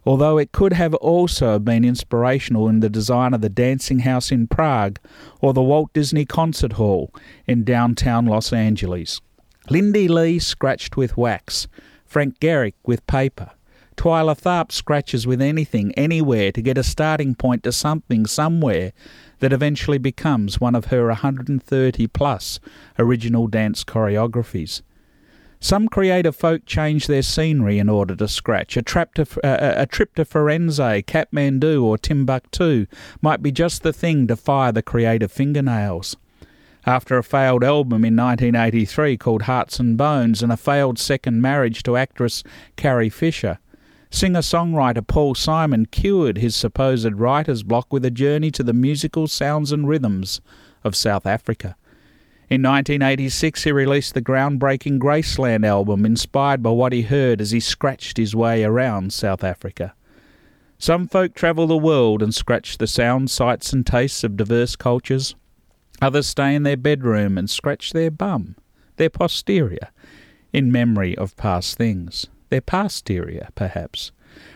[0.04, 4.46] Although it could have also been inspirational in the design of the Dancing House in
[4.46, 4.98] Prague
[5.40, 7.14] or the Walt Disney Concert Hall
[7.46, 9.22] in downtown Los Angeles.
[9.70, 11.66] Lindy Lee scratched with wax,
[12.04, 13.52] Frank Gehry with paper.
[13.96, 18.92] Twyla Tharp scratches with anything, anywhere, to get a starting point to something, somewhere,
[19.42, 22.60] that eventually becomes one of her 130 plus
[22.96, 24.82] original dance choreographies.
[25.58, 28.76] Some creative folk change their scenery in order to scratch.
[28.76, 32.86] A, to, uh, a trip to Firenze, Kathmandu, or Timbuktu
[33.20, 36.16] might be just the thing to fire the creative fingernails.
[36.86, 41.82] After a failed album in 1983 called Hearts and Bones and a failed second marriage
[41.82, 42.44] to actress
[42.76, 43.58] Carrie Fisher,
[44.12, 49.26] Singer songwriter Paul Simon cured his supposed writer's block with a journey to the musical
[49.26, 50.42] sounds and rhythms
[50.84, 51.76] of South Africa.
[52.50, 57.58] In 1986, he released the groundbreaking Graceland album, inspired by what he heard as he
[57.58, 59.94] scratched his way around South Africa.
[60.78, 65.34] Some folk travel the world and scratch the sounds, sights, and tastes of diverse cultures.
[66.02, 68.56] Others stay in their bedroom and scratch their bum,
[68.96, 69.88] their posterior,
[70.52, 74.12] in memory of past things their posterior, perhaps.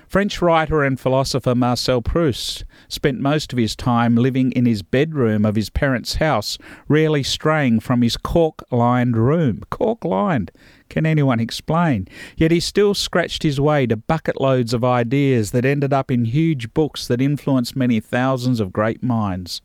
[0.07, 5.45] French writer and philosopher Marcel Proust spent most of his time living in his bedroom
[5.45, 9.63] of his parents' house, rarely straying from his cork lined room.
[9.71, 10.53] Cork lined!
[10.89, 12.07] Can anyone explain?
[12.37, 16.27] Yet he still scratched his way to bucket loads of ideas that ended up in
[16.27, 19.61] huge books that influenced many thousands of great minds.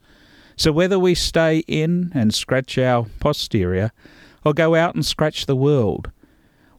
[0.56, 3.92] So whether we stay in and scratch our posterior,
[4.44, 6.12] or go out and scratch the world,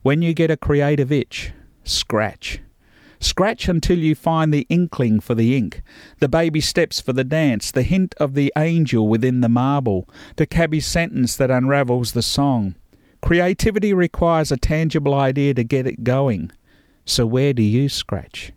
[0.03, 1.53] when you get a creative itch,
[1.85, 2.61] scratch.
[3.21, 5.81] Scratch until you find the inkling for the ink,
[6.19, 10.47] the baby steps for the dance, the hint of the angel within the marble, the
[10.47, 12.75] cabby sentence that unravels the song.
[13.21, 16.51] Creativity requires a tangible idea to get it going.
[17.05, 18.53] So where do you scratch?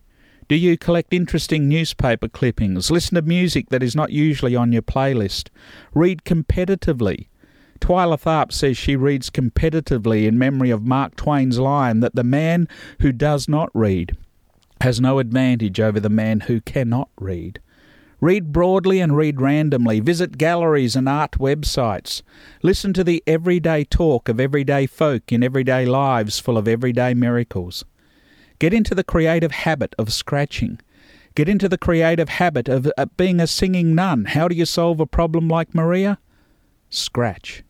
[0.48, 4.82] Do you collect interesting newspaper clippings, listen to music that is not usually on your
[4.82, 5.50] playlist,
[5.94, 7.28] read competitively,
[7.80, 12.68] Twyla Tharp says she reads competitively in memory of Mark Twain's line that the man
[13.02, 14.16] who does not read
[14.82, 17.60] has no advantage over the man who cannot read.
[18.22, 20.00] Read broadly and read randomly.
[20.00, 22.22] Visit galleries and art websites.
[22.64, 27.84] Listen to the everyday talk of everyday folk in everyday lives full of everyday miracles.
[28.58, 30.80] Get into the creative habit of scratching.
[31.36, 34.26] Get into the creative habit of uh, being a singing nun.
[34.26, 36.18] How do you solve a problem like Maria?
[36.90, 37.64] Scratch.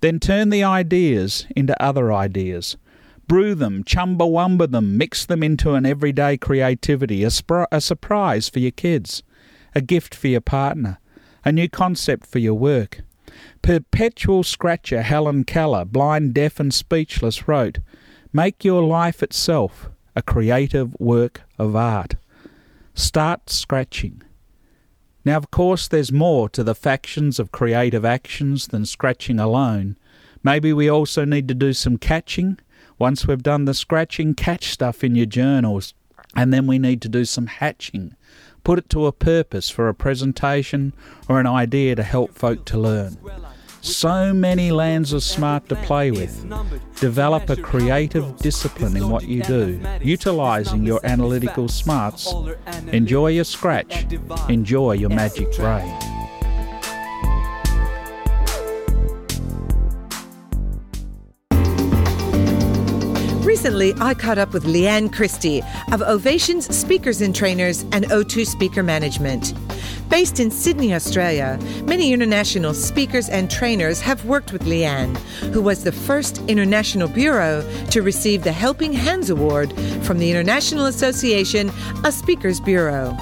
[0.00, 2.76] Then turn the ideas into other ideas.
[3.26, 8.58] Brew them, chumbawamba them, mix them into an everyday creativity, a, spr- a surprise for
[8.58, 9.22] your kids
[9.74, 10.98] a gift for your partner,
[11.44, 13.00] a new concept for your work.
[13.62, 17.78] Perpetual scratcher Helen Keller, blind, deaf, and speechless, wrote,
[18.32, 22.16] Make your life itself a creative work of art.
[22.94, 24.22] Start scratching.
[25.24, 29.96] Now, of course, there's more to the factions of creative actions than scratching alone.
[30.42, 32.58] Maybe we also need to do some catching.
[32.98, 35.94] Once we've done the scratching, catch stuff in your journals.
[36.34, 38.14] And then we need to do some hatching
[38.64, 40.92] put it to a purpose for a presentation
[41.28, 43.16] or an idea to help folk to learn.
[43.82, 46.44] So many lands are smart to play with.
[46.96, 52.32] Develop a creative discipline in what you do, utilising your analytical smarts.
[52.92, 54.06] Enjoy your scratch,
[54.48, 56.19] enjoy your magic brain.
[63.42, 65.62] Recently, I caught up with Leanne Christie
[65.92, 69.54] of Ovations Speakers and Trainers and O2 Speaker Management.
[70.10, 75.16] Based in Sydney, Australia, many international speakers and trainers have worked with Leanne,
[75.52, 79.72] who was the first international bureau to receive the Helping Hands Award
[80.02, 81.70] from the International Association
[82.04, 83.16] of Speakers Bureau.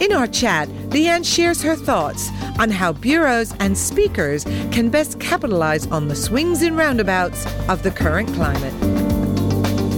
[0.00, 5.86] In our chat, Leanne shares her thoughts on how bureaus and speakers can best capitalize
[5.88, 8.95] on the swings and roundabouts of the current climate.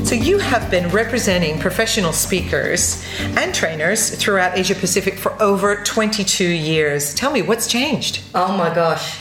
[0.09, 6.47] So, you have been representing professional speakers and trainers throughout Asia Pacific for over 22
[6.47, 7.15] years.
[7.15, 8.23] Tell me, what's changed?
[8.35, 9.21] Oh my gosh.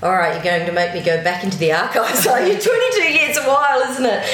[0.00, 2.56] All right, you're going to make me go back into the archives, are you?
[2.56, 4.24] 22 years a while, isn't it?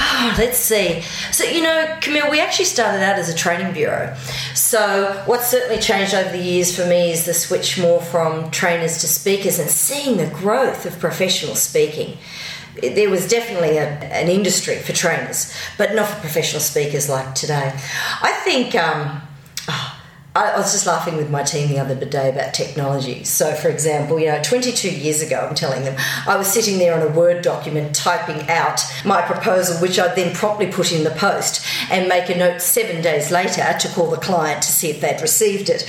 [0.00, 1.02] Oh, let's see.
[1.30, 4.16] So, you know, Camille, we actually started out as a training bureau.
[4.54, 8.96] So, what's certainly changed over the years for me is the switch more from trainers
[9.02, 12.16] to speakers and seeing the growth of professional speaking
[12.80, 17.72] there was definitely a, an industry for trainers, but not for professional speakers like today.
[18.22, 18.74] I think.
[18.74, 19.22] Um,
[19.68, 19.98] oh,
[20.38, 23.24] I was just laughing with my team the other day about technology.
[23.24, 26.94] So, for example, you know, 22 years ago, I'm telling them, I was sitting there
[26.94, 31.10] on a Word document typing out my proposal, which I'd then promptly put in the
[31.10, 35.00] post and make a note seven days later to call the client to see if
[35.00, 35.88] they'd received it.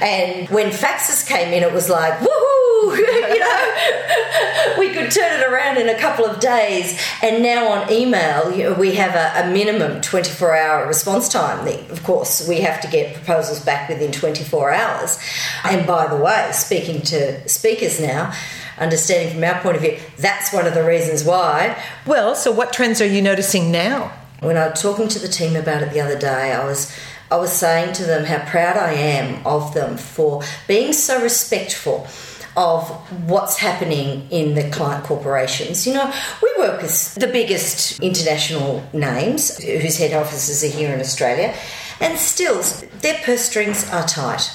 [0.00, 2.59] And when faxes came in, it was like, woohoo!
[2.96, 7.00] you know, we could turn it around in a couple of days.
[7.22, 11.66] And now on email, you know, we have a, a minimum 24 hour response time.
[11.90, 15.18] Of course, we have to get proposals back within 24 hours.
[15.64, 18.32] And by the way, speaking to speakers now,
[18.78, 21.80] understanding from our point of view, that's one of the reasons why.
[22.06, 24.12] Well, so what trends are you noticing now?
[24.40, 26.96] When I was talking to the team about it the other day, I was
[27.30, 32.08] I was saying to them how proud I am of them for being so respectful
[32.56, 32.88] of
[33.28, 35.86] what's happening in the client corporations.
[35.86, 41.00] You know, we work with the biggest international names whose head offices are here in
[41.00, 41.54] Australia,
[42.00, 42.62] and still
[43.00, 44.50] their purse strings are tight.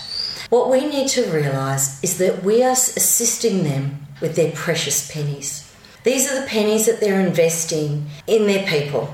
[0.49, 5.71] What we need to realise is that we are assisting them with their precious pennies.
[6.03, 9.13] These are the pennies that they're investing in their people.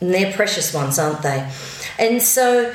[0.00, 1.50] And they're precious ones, aren't they?
[1.98, 2.74] And so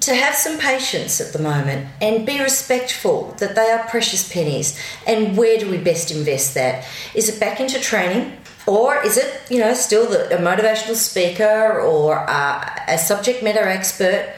[0.00, 4.78] to have some patience at the moment and be respectful that they are precious pennies.
[5.06, 6.86] And where do we best invest that?
[7.14, 8.36] Is it back into training?
[8.66, 13.64] Or is it you know still the, a motivational speaker or a, a subject matter
[13.64, 14.34] expert?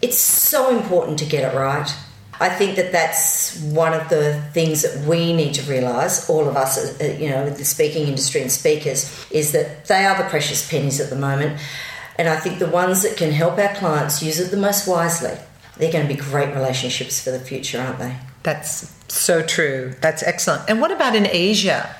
[0.00, 1.92] It's so important to get it right.
[2.40, 6.56] I think that that's one of the things that we need to realise, all of
[6.56, 10.66] us, uh, you know, the speaking industry and speakers, is that they are the precious
[10.66, 11.60] pennies at the moment.
[12.20, 15.38] And I think the ones that can help our clients use it the most wisely,
[15.78, 18.14] they're going to be great relationships for the future, aren't they?
[18.42, 19.94] That's so true.
[20.02, 20.68] That's excellent.
[20.68, 21.96] And what about in Asia?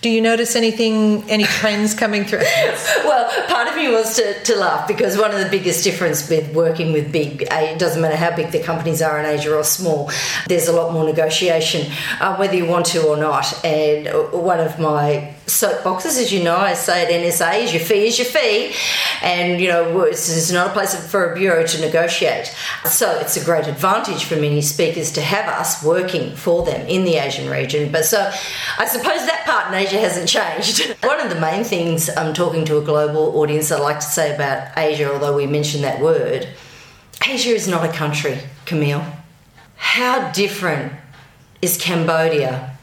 [0.00, 2.38] Do you notice anything, any trends coming through?
[3.04, 6.50] well, part of me was to, to laugh because one of the biggest difference with
[6.54, 10.10] working with big, it doesn't matter how big the companies are in Asia or small,
[10.46, 13.62] there's a lot more negotiation, uh, whether you want to or not.
[13.66, 16.56] And one of my soapboxes, as you know.
[16.56, 18.74] I say at NSA, is your fee is your fee,
[19.22, 22.54] and you know is not a place for a bureau to negotiate.
[22.84, 27.04] So it's a great advantage for many speakers to have us working for them in
[27.04, 27.90] the Asian region.
[27.90, 28.30] But so
[28.78, 30.94] I suppose that part in Asia hasn't changed.
[31.04, 34.34] One of the main things I'm talking to a global audience I'd like to say
[34.34, 36.48] about Asia, although we mentioned that word,
[37.26, 39.04] Asia is not a country, Camille.
[39.76, 40.92] How different
[41.62, 42.76] is Cambodia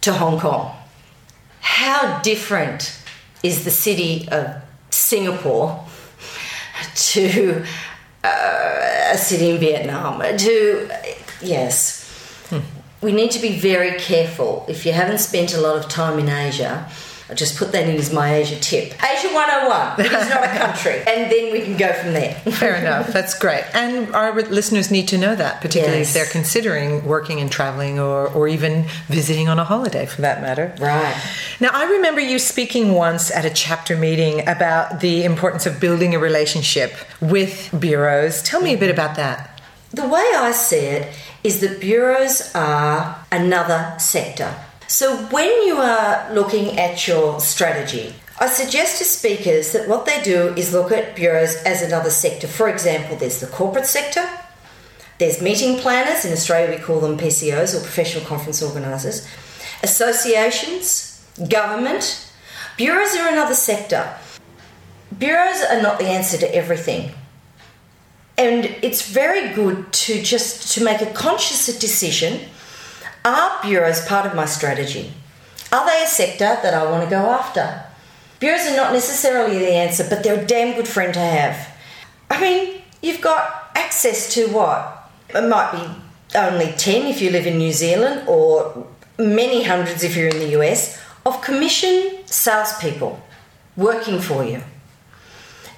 [0.00, 0.76] to Hong Kong?
[1.60, 2.98] How different
[3.42, 5.86] is the city of Singapore
[6.94, 7.64] to
[8.24, 10.20] uh, a city in Vietnam?
[10.20, 10.90] To
[11.40, 12.60] yes, hmm.
[13.00, 14.64] we need to be very careful.
[14.68, 16.88] If you haven't spent a lot of time in Asia,
[17.30, 18.92] I just put that in as my Asia tip.
[19.00, 20.98] Asia 101, it is not a country.
[21.06, 22.34] and then we can go from there.
[22.34, 23.06] Fair enough.
[23.12, 23.64] That's great.
[23.72, 26.08] And our listeners need to know that, particularly yes.
[26.08, 30.42] if they're considering working and traveling or, or even visiting on a holiday for that
[30.42, 30.74] matter.
[30.80, 31.14] Right.
[31.60, 36.16] Now, I remember you speaking once at a chapter meeting about the importance of building
[36.16, 38.42] a relationship with bureaus.
[38.42, 39.60] Tell me a bit about that.
[39.92, 41.14] The way I see it
[41.44, 44.52] is that bureaus are another sector
[44.90, 50.20] so, when you are looking at your strategy, I suggest to speakers that what they
[50.20, 52.48] do is look at bureaus as another sector.
[52.48, 54.28] For example, there's the corporate sector,
[55.18, 59.28] there's meeting planners, in Australia we call them PCOs or professional conference organisers,
[59.84, 62.28] associations, government.
[62.76, 64.12] Bureaus are another sector.
[65.16, 67.12] Bureaus are not the answer to everything.
[68.36, 72.40] And it's very good to just to make a conscious decision
[73.24, 75.12] are bureaus part of my strategy?
[75.72, 77.84] Are they a sector that I want to go after?
[78.40, 81.76] Bureaus are not necessarily the answer, but they're a damn good friend to have.
[82.30, 85.10] I mean, you've got access to what?
[85.28, 88.86] It might be only 10 if you live in New Zealand, or
[89.18, 93.20] many hundreds if you're in the US, of commission salespeople
[93.76, 94.62] working for you.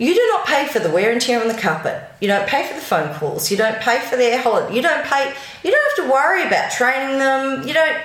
[0.02, 2.02] You do not pay for the wear and tear on the carpet.
[2.20, 3.52] You don't pay for the phone calls.
[3.52, 4.74] You don't pay for their holiday.
[4.74, 5.32] You don't pay.
[5.62, 7.68] You don't have to worry about training them.
[7.68, 8.02] You don't.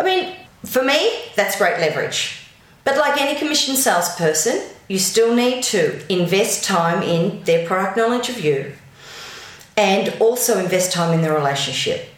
[0.00, 0.34] I mean,
[0.64, 2.48] for me, that's great leverage.
[2.82, 8.28] But like any commission salesperson, you still need to invest time in their product knowledge
[8.28, 8.72] of you
[9.76, 12.08] and also invest time in the relationship.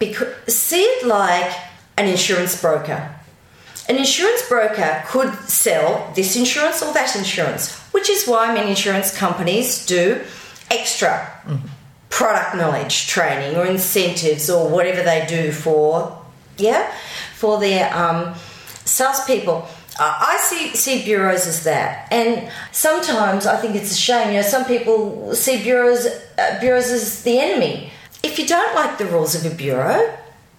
[0.00, 1.54] Because see it like
[1.96, 3.14] an insurance broker.
[3.88, 9.16] An insurance broker could sell this insurance or that insurance, which is why many insurance
[9.16, 10.20] companies do
[10.68, 11.10] extra
[11.46, 11.64] mm-hmm.
[12.10, 16.20] product knowledge training or incentives or whatever they do for
[16.58, 16.92] yeah
[17.36, 18.34] for their um,
[18.84, 19.68] salespeople.
[19.96, 24.30] I see see bureaus as that, and sometimes I think it's a shame.
[24.30, 26.04] You know, some people see bureaus
[26.36, 27.92] uh, bureaus as the enemy.
[28.24, 30.00] If you don't like the rules of a bureau,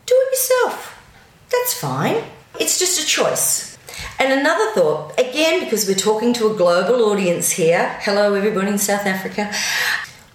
[0.05, 1.03] do it yourself.
[1.49, 2.23] That's fine.
[2.61, 3.74] It's just a choice.
[4.17, 8.77] And another thought, again, because we're talking to a global audience here, hello everybody in
[8.77, 9.51] South Africa.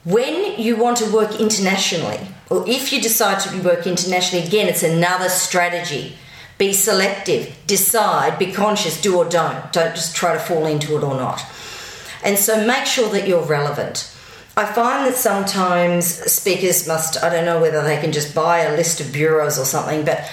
[0.04, 2.20] When you want to work internationally,
[2.50, 6.16] or if you decide to work internationally, again, it's another strategy.
[6.58, 9.72] Be selective, decide, be conscious, do or don't.
[9.72, 11.42] Don't just try to fall into it or not.
[12.22, 14.14] And so make sure that you're relevant.
[14.58, 18.76] I find that sometimes speakers must, I don't know whether they can just buy a
[18.76, 20.28] list of bureaus or something, but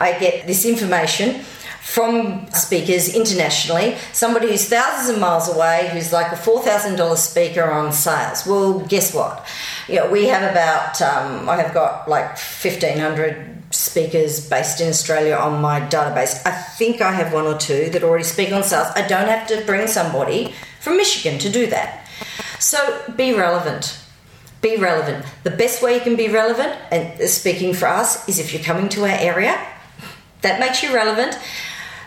[0.00, 1.44] I get this information
[1.88, 7.94] from speakers internationally, somebody who's thousands of miles away, who's like a $4,000 speaker on
[7.94, 8.46] sales.
[8.46, 9.46] Well, guess what?
[9.88, 15.34] You know, we have about, um, I have got like 1,500 speakers based in Australia
[15.34, 16.46] on my database.
[16.46, 18.88] I think I have one or two that already speak on sales.
[18.94, 22.06] I don't have to bring somebody from Michigan to do that.
[22.58, 23.98] So be relevant.
[24.60, 25.24] Be relevant.
[25.42, 28.90] The best way you can be relevant, and speaking for us, is if you're coming
[28.90, 29.58] to our area
[30.42, 31.38] that makes you relevant.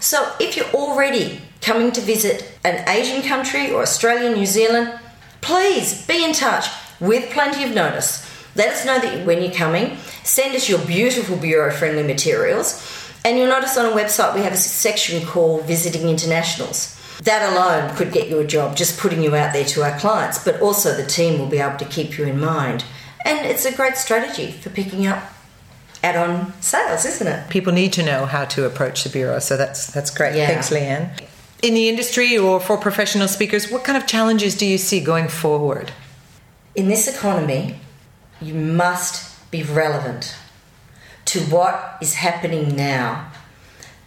[0.02, 4.99] So if you're already coming to visit an Asian country or Australia, New Zealand,
[5.41, 6.66] please be in touch
[6.99, 8.28] with plenty of notice.
[8.56, 9.97] Let us know that when you're coming.
[10.24, 12.84] Send us your beautiful bureau friendly materials.
[13.24, 16.97] And you'll notice on our website we have a section called Visiting Internationals.
[17.22, 20.43] That alone could get you a job, just putting you out there to our clients,
[20.43, 22.84] but also the team will be able to keep you in mind.
[23.24, 25.30] And it's a great strategy for picking up
[26.04, 27.49] add on sales, isn't it?
[27.49, 30.36] People need to know how to approach the bureau, so that's that's great.
[30.36, 30.47] Yeah.
[30.47, 31.10] Thanks, Leanne.
[31.62, 35.28] In the industry or for professional speakers, what kind of challenges do you see going
[35.28, 35.91] forward?
[36.74, 37.80] In this economy,
[38.41, 40.36] you must be relevant
[41.26, 43.32] to what is happening now.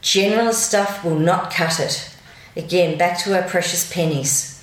[0.03, 2.11] Generalist stuff will not cut it.
[2.57, 4.63] Again, back to our precious pennies.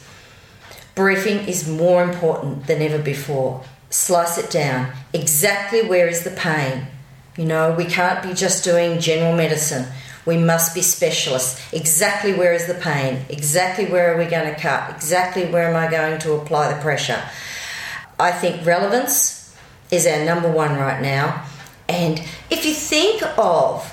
[0.93, 3.63] Briefing is more important than ever before.
[3.89, 4.91] Slice it down.
[5.13, 6.87] Exactly where is the pain?
[7.37, 9.85] You know, we can't be just doing general medicine.
[10.25, 11.73] We must be specialists.
[11.73, 13.25] Exactly where is the pain?
[13.29, 14.95] Exactly where are we going to cut?
[14.95, 17.23] Exactly where am I going to apply the pressure?
[18.19, 19.55] I think relevance
[19.89, 21.45] is our number one right now.
[21.89, 22.19] And
[22.49, 23.89] if you think of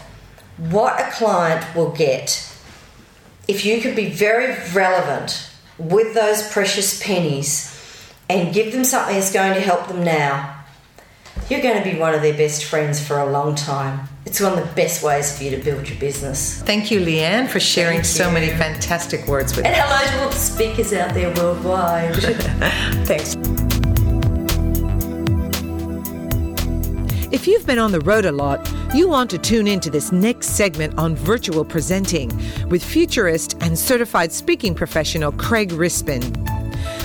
[0.58, 2.44] what a client will get
[3.48, 7.74] if you could be very relevant with those precious pennies
[8.28, 10.57] and give them something that's going to help them now,
[11.48, 14.08] you're going to be one of their best friends for a long time.
[14.26, 16.60] It's one of the best ways for you to build your business.
[16.62, 19.80] Thank you, Leanne, for sharing so many fantastic words with and us.
[19.80, 22.14] And hello to all the speakers out there worldwide.
[23.06, 23.36] Thanks.
[27.30, 30.56] If you've been on the road a lot, you want to tune into this next
[30.56, 32.30] segment on virtual presenting
[32.68, 36.22] with futurist and certified speaking professional Craig Rispin.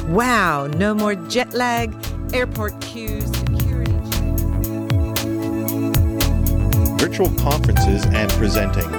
[0.09, 1.93] Wow, no more jet lag,
[2.33, 3.22] airport queues,
[7.13, 8.89] Virtual conferences and presenting.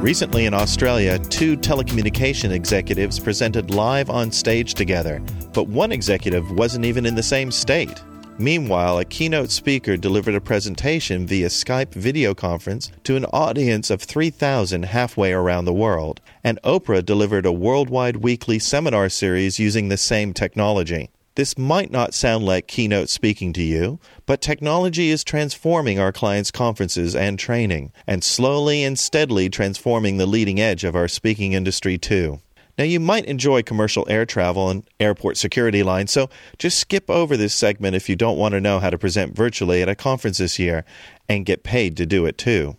[0.00, 5.20] Recently in Australia, two telecommunication executives presented live on stage together,
[5.52, 8.04] but one executive wasn't even in the same state.
[8.38, 14.00] Meanwhile, a keynote speaker delivered a presentation via Skype video conference to an audience of
[14.00, 19.96] 3,000 halfway around the world, and Oprah delivered a worldwide weekly seminar series using the
[19.96, 21.10] same technology.
[21.36, 26.52] This might not sound like keynote speaking to you, but technology is transforming our clients'
[26.52, 31.98] conferences and training, and slowly and steadily transforming the leading edge of our speaking industry
[31.98, 32.40] too.
[32.78, 37.36] Now, you might enjoy commercial air travel and airport security lines, so just skip over
[37.36, 40.38] this segment if you don't want to know how to present virtually at a conference
[40.38, 40.84] this year
[41.28, 42.76] and get paid to do it too.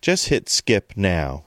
[0.00, 1.44] Just hit skip now.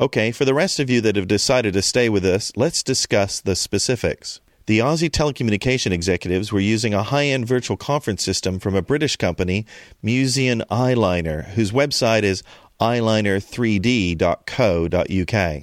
[0.00, 3.40] Okay, for the rest of you that have decided to stay with us, let's discuss
[3.40, 4.40] the specifics.
[4.68, 9.16] The Aussie telecommunication executives were using a high end virtual conference system from a British
[9.16, 9.64] company,
[10.02, 12.42] Musion Eyeliner, whose website is
[12.78, 15.62] eyeliner3d.co.uk.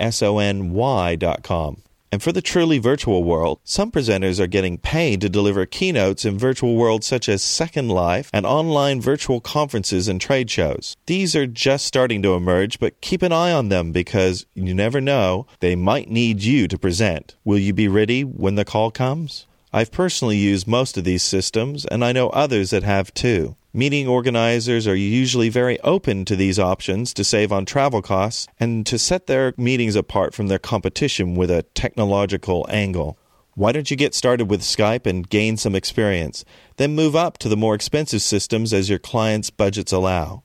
[1.16, 1.82] dot com.
[2.12, 6.36] And for the truly virtual world, some presenters are getting paid to deliver keynotes in
[6.38, 10.96] virtual worlds such as Second Life and online virtual conferences and trade shows.
[11.06, 15.00] These are just starting to emerge, but keep an eye on them because you never
[15.00, 17.36] know, they might need you to present.
[17.44, 19.46] Will you be ready when the call comes?
[19.72, 23.54] I've personally used most of these systems, and I know others that have too.
[23.72, 28.84] Meeting organizers are usually very open to these options to save on travel costs and
[28.84, 33.16] to set their meetings apart from their competition with a technological angle.
[33.54, 36.44] Why don't you get started with Skype and gain some experience?
[36.78, 40.42] Then move up to the more expensive systems as your clients' budgets allow.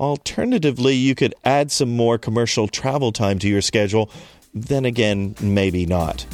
[0.00, 4.10] Alternatively, you could add some more commercial travel time to your schedule.
[4.54, 6.24] Then again, maybe not.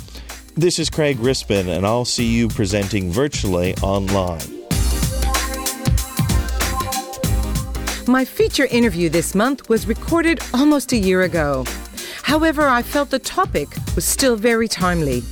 [0.54, 4.63] This is Craig Rispin, and I'll see you presenting virtually online.
[8.06, 11.64] My feature interview this month was recorded almost a year ago.
[12.22, 15.22] However, I felt the topic was still very timely.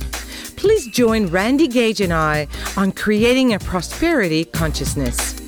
[0.55, 5.39] Please join Randy Gage and I on creating a prosperity consciousness.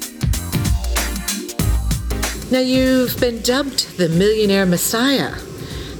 [2.52, 5.34] Now, you've been dubbed the Millionaire Messiah,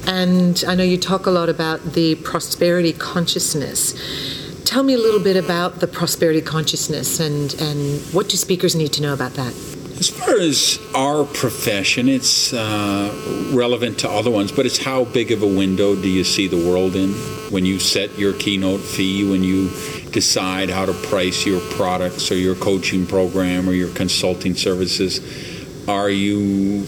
[0.06, 3.94] and I know you talk a lot about the prosperity consciousness.
[4.64, 8.92] Tell me a little bit about the prosperity consciousness and, and what do speakers need
[8.92, 9.75] to know about that?
[9.98, 15.32] As far as our profession, it's uh, relevant to other ones, but it's how big
[15.32, 17.12] of a window do you see the world in?
[17.50, 19.70] When you set your keynote fee, when you
[20.10, 25.20] decide how to price your products or your coaching program or your consulting services,
[25.88, 26.86] are you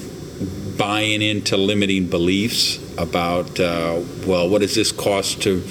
[0.76, 5.62] buying into limiting beliefs about, uh, well, what does this cost to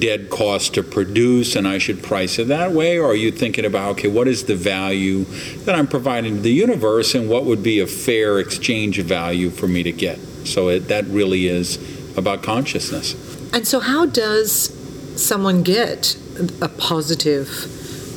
[0.00, 2.98] dead cost to produce and I should price it that way?
[2.98, 5.24] Or are you thinking about, okay, what is the value
[5.64, 9.50] that I'm providing to the universe and what would be a fair exchange of value
[9.50, 10.18] for me to get?
[10.44, 11.78] So it, that really is
[12.16, 13.14] about consciousness.
[13.52, 14.72] And so, how does
[15.20, 16.16] someone get
[16.60, 17.48] a positive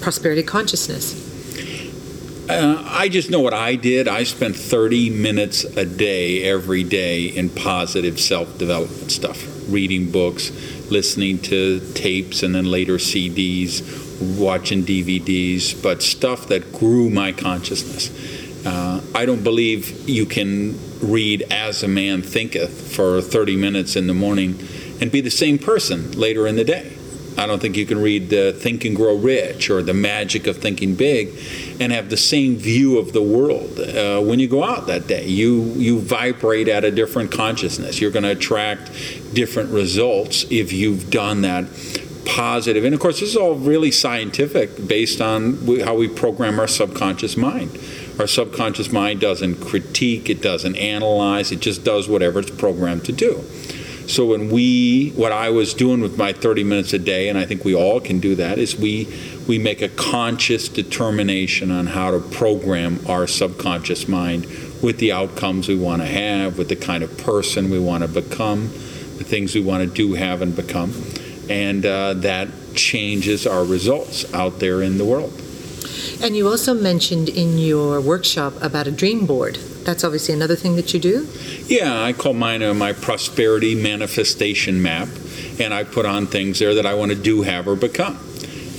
[0.02, 1.28] prosperity consciousness?
[2.50, 4.08] Uh, I just know what I did.
[4.08, 9.38] I spent 30 minutes a day, every day, in positive self development stuff,
[9.72, 10.52] reading books,
[10.90, 13.82] listening to tapes and then later CDs,
[14.38, 18.10] watching DVDs, but stuff that grew my consciousness.
[18.66, 24.08] Uh, I don't believe you can read As a Man Thinketh for 30 minutes in
[24.08, 24.60] the morning
[25.00, 26.99] and be the same person later in the day.
[27.40, 30.58] I don't think you can read the Think and Grow Rich or The Magic of
[30.58, 31.30] Thinking Big
[31.80, 35.26] and have the same view of the world uh, when you go out that day.
[35.26, 38.02] You you vibrate at a different consciousness.
[38.02, 38.92] You're going to attract
[39.34, 41.66] different results if you've done that
[42.26, 42.84] positive.
[42.84, 47.38] And of course, this is all really scientific based on how we program our subconscious
[47.38, 47.72] mind.
[48.20, 53.14] Our subconscious mind doesn't critique, it doesn't analyze, it just does whatever it's programmed to
[53.14, 53.44] do.
[54.10, 57.46] So when we, what I was doing with my 30 minutes a day, and I
[57.46, 59.08] think we all can do that, is we
[59.48, 64.48] we make a conscious determination on how to program our subconscious mind
[64.82, 68.08] with the outcomes we want to have, with the kind of person we want to
[68.08, 68.70] become,
[69.20, 70.92] the things we want to do, have, and become,
[71.48, 75.40] and uh, that changes our results out there in the world.
[76.22, 79.56] And you also mentioned in your workshop about a dream board.
[79.84, 81.28] That's obviously another thing that you do?
[81.66, 85.08] Yeah, I call mine my prosperity manifestation map.
[85.60, 88.18] And I put on things there that I want to do, have, or become.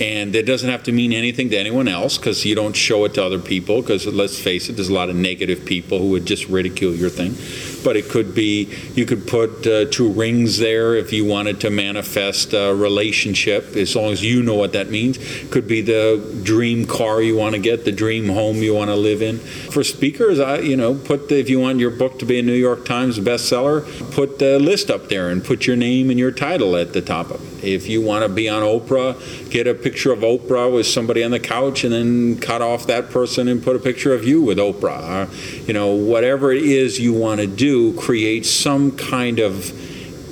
[0.01, 3.13] And it doesn't have to mean anything to anyone else because you don't show it
[3.13, 3.81] to other people.
[3.81, 7.09] Because let's face it, there's a lot of negative people who would just ridicule your
[7.09, 7.35] thing
[7.83, 11.69] but it could be you could put uh, two rings there if you wanted to
[11.69, 15.17] manifest a relationship, as long as you know what that means.
[15.49, 18.95] Could be the dream car you want to get, the dream home you want to
[18.95, 19.39] live in.
[19.39, 22.43] For speakers, I you know put the, if you want your book to be a
[22.43, 23.81] New York Times bestseller,
[24.11, 27.31] put the list up there and put your name and your title at the top
[27.31, 27.50] of it.
[27.61, 31.31] If you want to be on Oprah, get a picture of Oprah with somebody on
[31.31, 34.57] the couch and then cut off that person and put a picture of you with
[34.57, 35.29] Oprah.
[35.29, 39.71] Or, you know, whatever it is you want to do create some kind of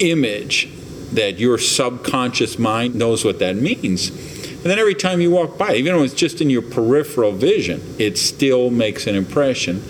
[0.02, 0.70] image
[1.12, 4.10] that your subconscious mind knows what that means.
[4.10, 7.82] And then every time you walk by, even though it's just in your peripheral vision,
[7.98, 9.82] it still makes an impression.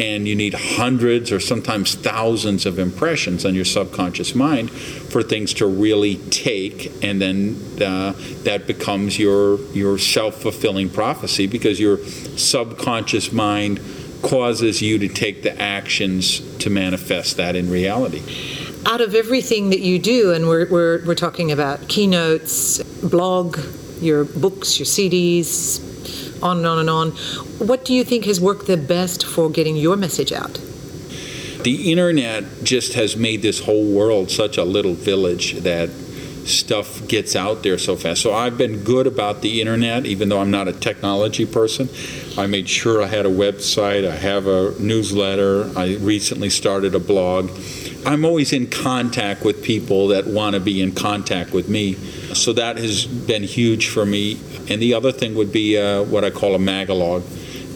[0.00, 5.52] And you need hundreds or sometimes thousands of impressions on your subconscious mind for things
[5.54, 11.98] to really take, and then uh, that becomes your your self fulfilling prophecy because your
[12.36, 13.78] subconscious mind
[14.22, 18.22] causes you to take the actions to manifest that in reality.
[18.86, 23.58] Out of everything that you do, and we're, we're, we're talking about keynotes, blog,
[24.00, 25.89] your books, your CDs,
[26.42, 27.10] on and on and on,
[27.58, 30.60] what do you think has worked the best for getting your message out?
[31.62, 35.90] The internet just has made this whole world such a little village that
[36.46, 38.22] stuff gets out there so fast.
[38.22, 41.88] So I've been good about the internet, even though I'm not a technology person.
[42.38, 47.00] I made sure I had a website, I have a newsletter, I recently started a
[47.00, 47.50] blog.
[48.06, 51.94] I'm always in contact with people that want to be in contact with me.
[52.34, 54.40] So that has been huge for me.
[54.70, 57.22] And the other thing would be uh, what I call a magalog.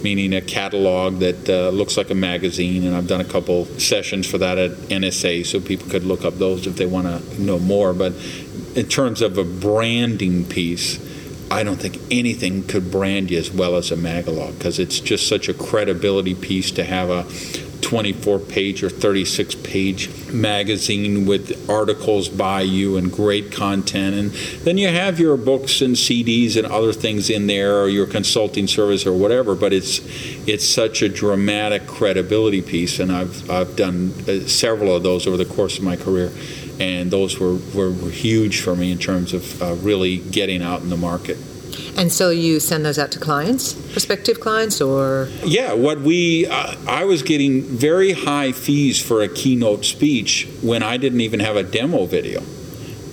[0.05, 2.87] meaning a catalog that uh, looks like a magazine.
[2.87, 6.35] And I've done a couple sessions for that at NSA, so people could look up
[6.35, 7.95] those if they want to know more.
[7.95, 8.13] But
[8.75, 10.99] in terms of a branding piece,
[11.51, 15.29] I don't think anything could brand you as well as a magalog because it's just
[15.29, 17.27] such a credibility piece to have a
[17.85, 24.17] 24 page or 36 page magazine with articles by you and great content.
[24.17, 24.31] And
[24.65, 28.67] then you have your books and CDs and other things in there or your consulting
[28.67, 29.55] service or whatever.
[29.55, 30.01] But it's
[30.49, 32.99] it's such a dramatic credibility piece.
[32.99, 36.33] And I've, I've done uh, several of those over the course of my career.
[36.81, 40.83] And those were, were, were huge for me in terms of uh, really getting out
[40.83, 41.39] in the market.
[41.97, 45.29] And so you send those out to clients, prospective clients, or?
[45.45, 50.83] Yeah, what we, uh, I was getting very high fees for a keynote speech when
[50.83, 52.43] I didn't even have a demo video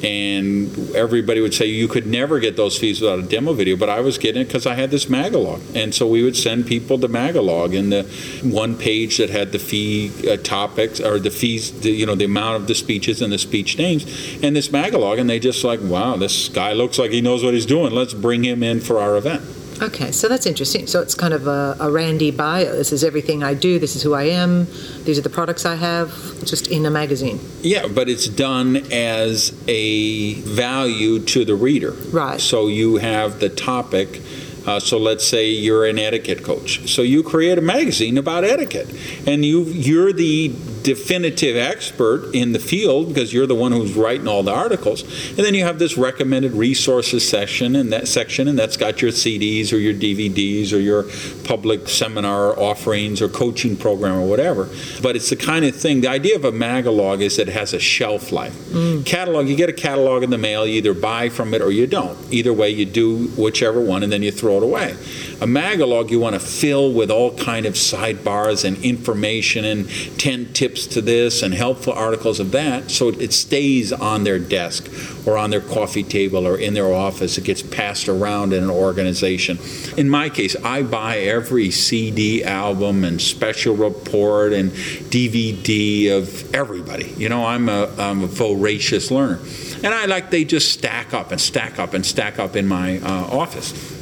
[0.04, 3.90] and everybody would say you could never get those fees without a demo video but
[3.90, 5.62] i was getting it because i had this magalog.
[5.76, 8.04] And so we would send people the magalog and the
[8.48, 12.26] one page that had the fee uh, topics or the fees the, you know the
[12.26, 14.06] amount of the speeches and the speech names
[14.44, 17.54] and this magalog and they just like wow this guy looks like he knows what
[17.54, 17.92] he's doing.
[17.92, 20.86] Let's bring him in for our event Okay, so that's interesting.
[20.86, 22.66] So it's kind of a, a, Randy bio.
[22.66, 23.80] This is everything I do.
[23.80, 24.68] This is who I am.
[25.06, 26.12] These are the products I have,
[26.46, 27.40] just in a magazine.
[27.62, 31.92] Yeah, but it's done as a value to the reader.
[32.12, 32.40] Right.
[32.40, 34.22] So you have the topic.
[34.68, 36.88] Uh, so let's say you're an etiquette coach.
[36.88, 38.94] So you create a magazine about etiquette,
[39.26, 40.50] and you you're the
[40.84, 45.04] definitive expert in the field because you're the one who's writing all the articles.
[45.30, 49.12] And then you have this recommended resources section and that section, and that's got your
[49.12, 51.06] CDs or your DVDs or your
[51.46, 54.70] public seminar offerings or coaching program or whatever.
[55.02, 56.02] But it's the kind of thing.
[56.02, 58.54] The idea of a magalog is that it has a shelf life.
[58.70, 59.06] Mm.
[59.06, 61.88] Catalog, you get a catalog in the mail, you either buy from it or you
[61.88, 62.18] don't.
[62.32, 64.96] Either way, you do whichever one, and then you throw it away.
[65.42, 69.90] A magalog you want to fill with all kind of sidebars and information and
[70.20, 74.88] 10 tips to this and helpful articles of that so it stays on their desk
[75.26, 77.40] or on their coffee table or in their office.
[77.40, 79.58] It gets passed around in an organization.
[79.98, 84.70] In my case, I buy every CD album and special report and
[85.10, 87.16] DVD of everybody.
[87.18, 89.40] You know, I'm a, I'm a voracious learner.
[89.84, 93.00] And I like they just stack up and stack up and stack up in my
[93.00, 94.01] uh, office.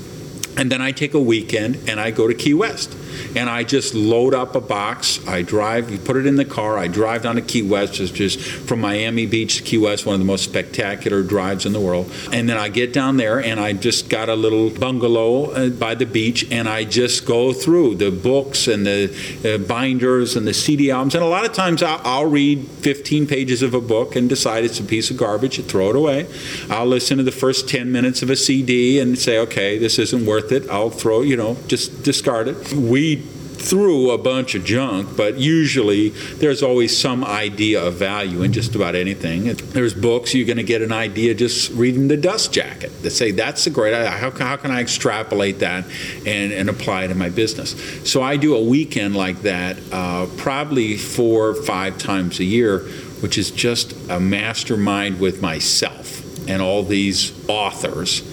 [0.60, 2.94] And then I take a weekend and I go to Key West
[3.36, 5.26] and I just load up a box.
[5.28, 6.78] I drive, you put it in the car.
[6.78, 10.14] I drive down to Key West, which is from Miami Beach to Key West, one
[10.14, 12.12] of the most spectacular drives in the world.
[12.32, 15.96] And then I get down there, and I just got a little bungalow uh, by
[15.96, 19.10] the beach, and I just go through the books and the
[19.46, 21.16] uh, binders and the CD albums.
[21.16, 24.64] And a lot of times I'll, I'll read 15 pages of a book and decide
[24.64, 26.28] it's a piece of garbage and throw it away.
[26.70, 30.26] I'll listen to the first 10 minutes of a CD and say, okay, this isn't
[30.26, 30.70] worth it.
[30.70, 32.74] I'll throw, you know, just discard it.
[32.74, 38.54] We through a bunch of junk, but usually there's always some idea of value in
[38.54, 39.54] just about anything.
[39.54, 43.32] There's books you're going to get an idea just reading the Dust Jacket that say
[43.32, 44.10] that's a great idea.
[44.10, 45.86] How, how can I extrapolate that
[46.26, 47.76] and, and apply it in my business?
[48.10, 52.80] So I do a weekend like that, uh, probably four or five times a year,
[53.20, 58.24] which is just a mastermind with myself and all these authors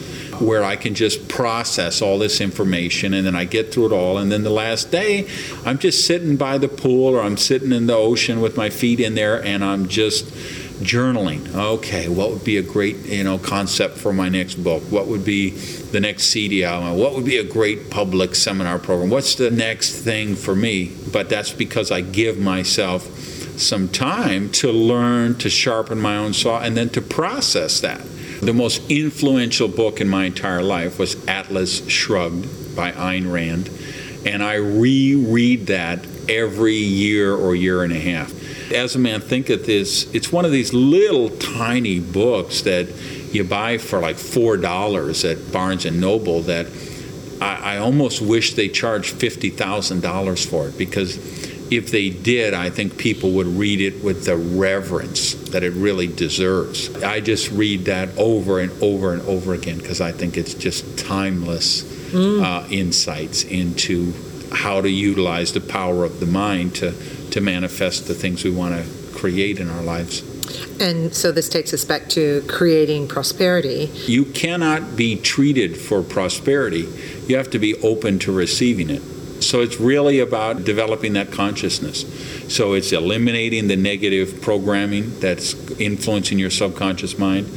[0.41, 4.19] where I can just process all this information and then I get through it all.
[4.19, 5.29] And then the last day,
[5.65, 9.01] I'm just sitting by the pool or I'm sitting in the ocean with my feet
[9.01, 10.27] in there and I'm just
[10.81, 11.55] journaling.
[11.55, 14.83] Okay, what would be a great you know concept for my next book?
[14.85, 16.99] What would be the next CD album?
[16.99, 19.11] What would be a great public seminar program?
[19.11, 20.93] What's the next thing for me?
[21.13, 23.07] But that's because I give myself
[23.59, 28.03] some time to learn, to sharpen my own saw, and then to process that.
[28.41, 33.71] The most influential book in my entire life was Atlas Shrugged by Ayn Rand,
[34.27, 38.33] and I reread that every year or year and a half.
[38.73, 42.89] As a man thinketh this, it's one of these little tiny books that
[43.33, 46.67] you buy for like four dollars at Barnes and Noble that
[47.41, 51.17] I, I almost wish they charged fifty thousand dollars for it because
[51.71, 56.07] if they did, I think people would read it with the reverence that it really
[56.07, 57.03] deserves.
[57.03, 60.99] I just read that over and over and over again because I think it's just
[60.99, 62.43] timeless mm.
[62.43, 64.13] uh, insights into
[64.53, 66.93] how to utilize the power of the mind to,
[67.31, 70.23] to manifest the things we want to create in our lives.
[70.81, 73.91] And so this takes us back to creating prosperity.
[74.07, 76.89] You cannot be treated for prosperity,
[77.27, 79.03] you have to be open to receiving it.
[79.41, 82.05] So it's really about developing that consciousness.
[82.55, 87.49] So it's eliminating the negative programming that's influencing your subconscious mind.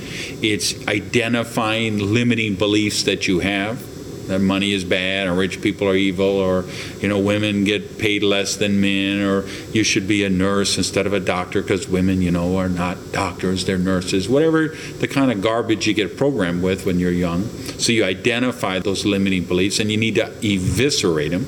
[0.41, 3.84] It's identifying limiting beliefs that you have
[4.30, 6.63] that money is bad or rich people are evil or
[6.99, 11.07] you know women get paid less than men or you should be a nurse instead
[11.07, 14.67] of a doctor because women you know are not doctors they're nurses whatever
[14.99, 17.43] the kind of garbage you get programmed with when you're young
[17.80, 21.47] so you identify those limiting beliefs and you need to eviscerate them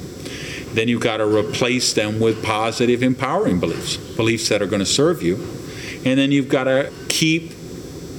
[0.74, 4.86] then you've got to replace them with positive empowering beliefs beliefs that are going to
[4.86, 5.36] serve you.
[6.06, 7.52] And then you've got to keep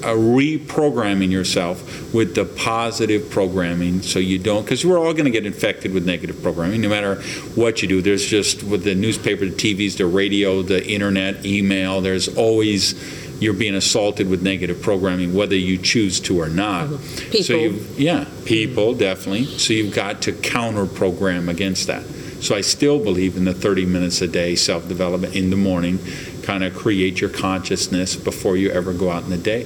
[0.03, 5.31] uh, reprogramming yourself with the positive programming so you don't because we're all going to
[5.31, 7.23] get infected with negative programming no matter
[7.55, 8.03] what you do.
[8.03, 12.95] There's just with the newspaper the tvs the radio the internet email there's always
[13.41, 16.89] you're being assaulted with negative programming whether you choose to or not.
[17.17, 17.43] People.
[17.43, 19.45] so you yeah people definitely.
[19.45, 22.05] So you've got to counter program against that
[22.43, 25.99] so i still believe in the 30 minutes a day self-development in the morning
[26.43, 29.65] kind of create your consciousness before you ever go out in the day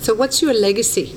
[0.00, 1.14] So, what's your legacy?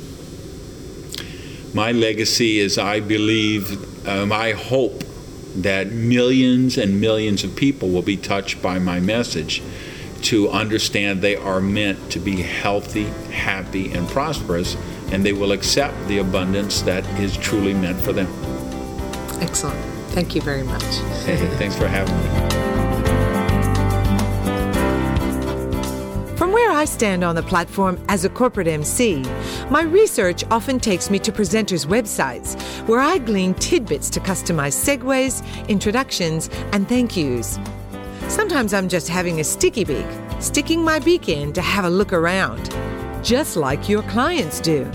[1.73, 5.03] my legacy is I believe, um, I hope
[5.55, 9.61] that millions and millions of people will be touched by my message
[10.23, 14.75] to understand they are meant to be healthy, happy, and prosperous,
[15.11, 18.27] and they will accept the abundance that is truly meant for them.
[19.41, 19.79] Excellent.
[20.11, 20.83] Thank you very much.
[21.23, 22.61] Hey, thanks for having me.
[26.37, 29.23] From where I stand on the platform as a corporate MC,
[29.69, 35.43] my research often takes me to presenters' websites where I glean tidbits to customize segues,
[35.69, 37.59] introductions, and thank yous.
[38.27, 40.07] Sometimes I'm just having a sticky beak,
[40.39, 42.75] sticking my beak in to have a look around,
[43.23, 44.91] just like your clients do.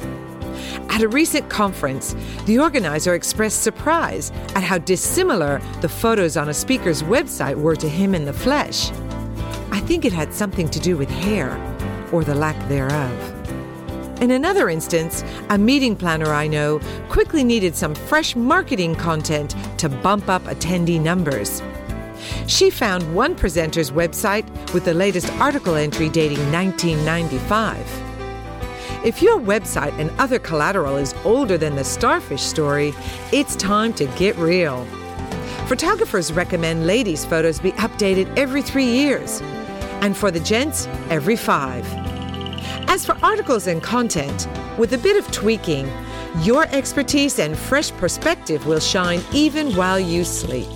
[0.90, 2.14] At a recent conference,
[2.46, 7.88] the organizer expressed surprise at how dissimilar the photos on a speaker's website were to
[7.88, 8.90] him in the flesh.
[9.70, 11.56] I think it had something to do with hair,
[12.12, 13.36] or the lack thereof.
[14.22, 19.90] In another instance, a meeting planner I know quickly needed some fresh marketing content to
[19.90, 21.62] bump up attendee numbers.
[22.46, 28.05] She found one presenter's website with the latest article entry dating 1995.
[29.04, 32.94] If your website and other collateral is older than the starfish story,
[33.32, 34.84] it's time to get real.
[35.66, 39.40] Photographers recommend ladies' photos be updated every three years,
[40.00, 41.86] and for the gents, every five.
[42.88, 45.88] As for articles and content, with a bit of tweaking,
[46.42, 50.68] your expertise and fresh perspective will shine even while you sleep.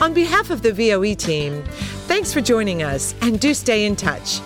[0.00, 1.62] On behalf of the VOE team,
[2.06, 4.40] thanks for joining us and do stay in touch.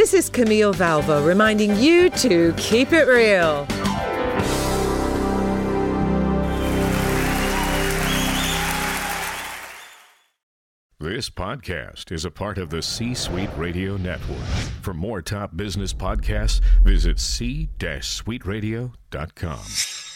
[0.00, 3.66] This is Camille Valvo reminding you to keep it real.
[10.98, 14.38] This podcast is a part of the C Suite Radio Network.
[14.80, 20.09] For more top business podcasts, visit c-suiteradio.com.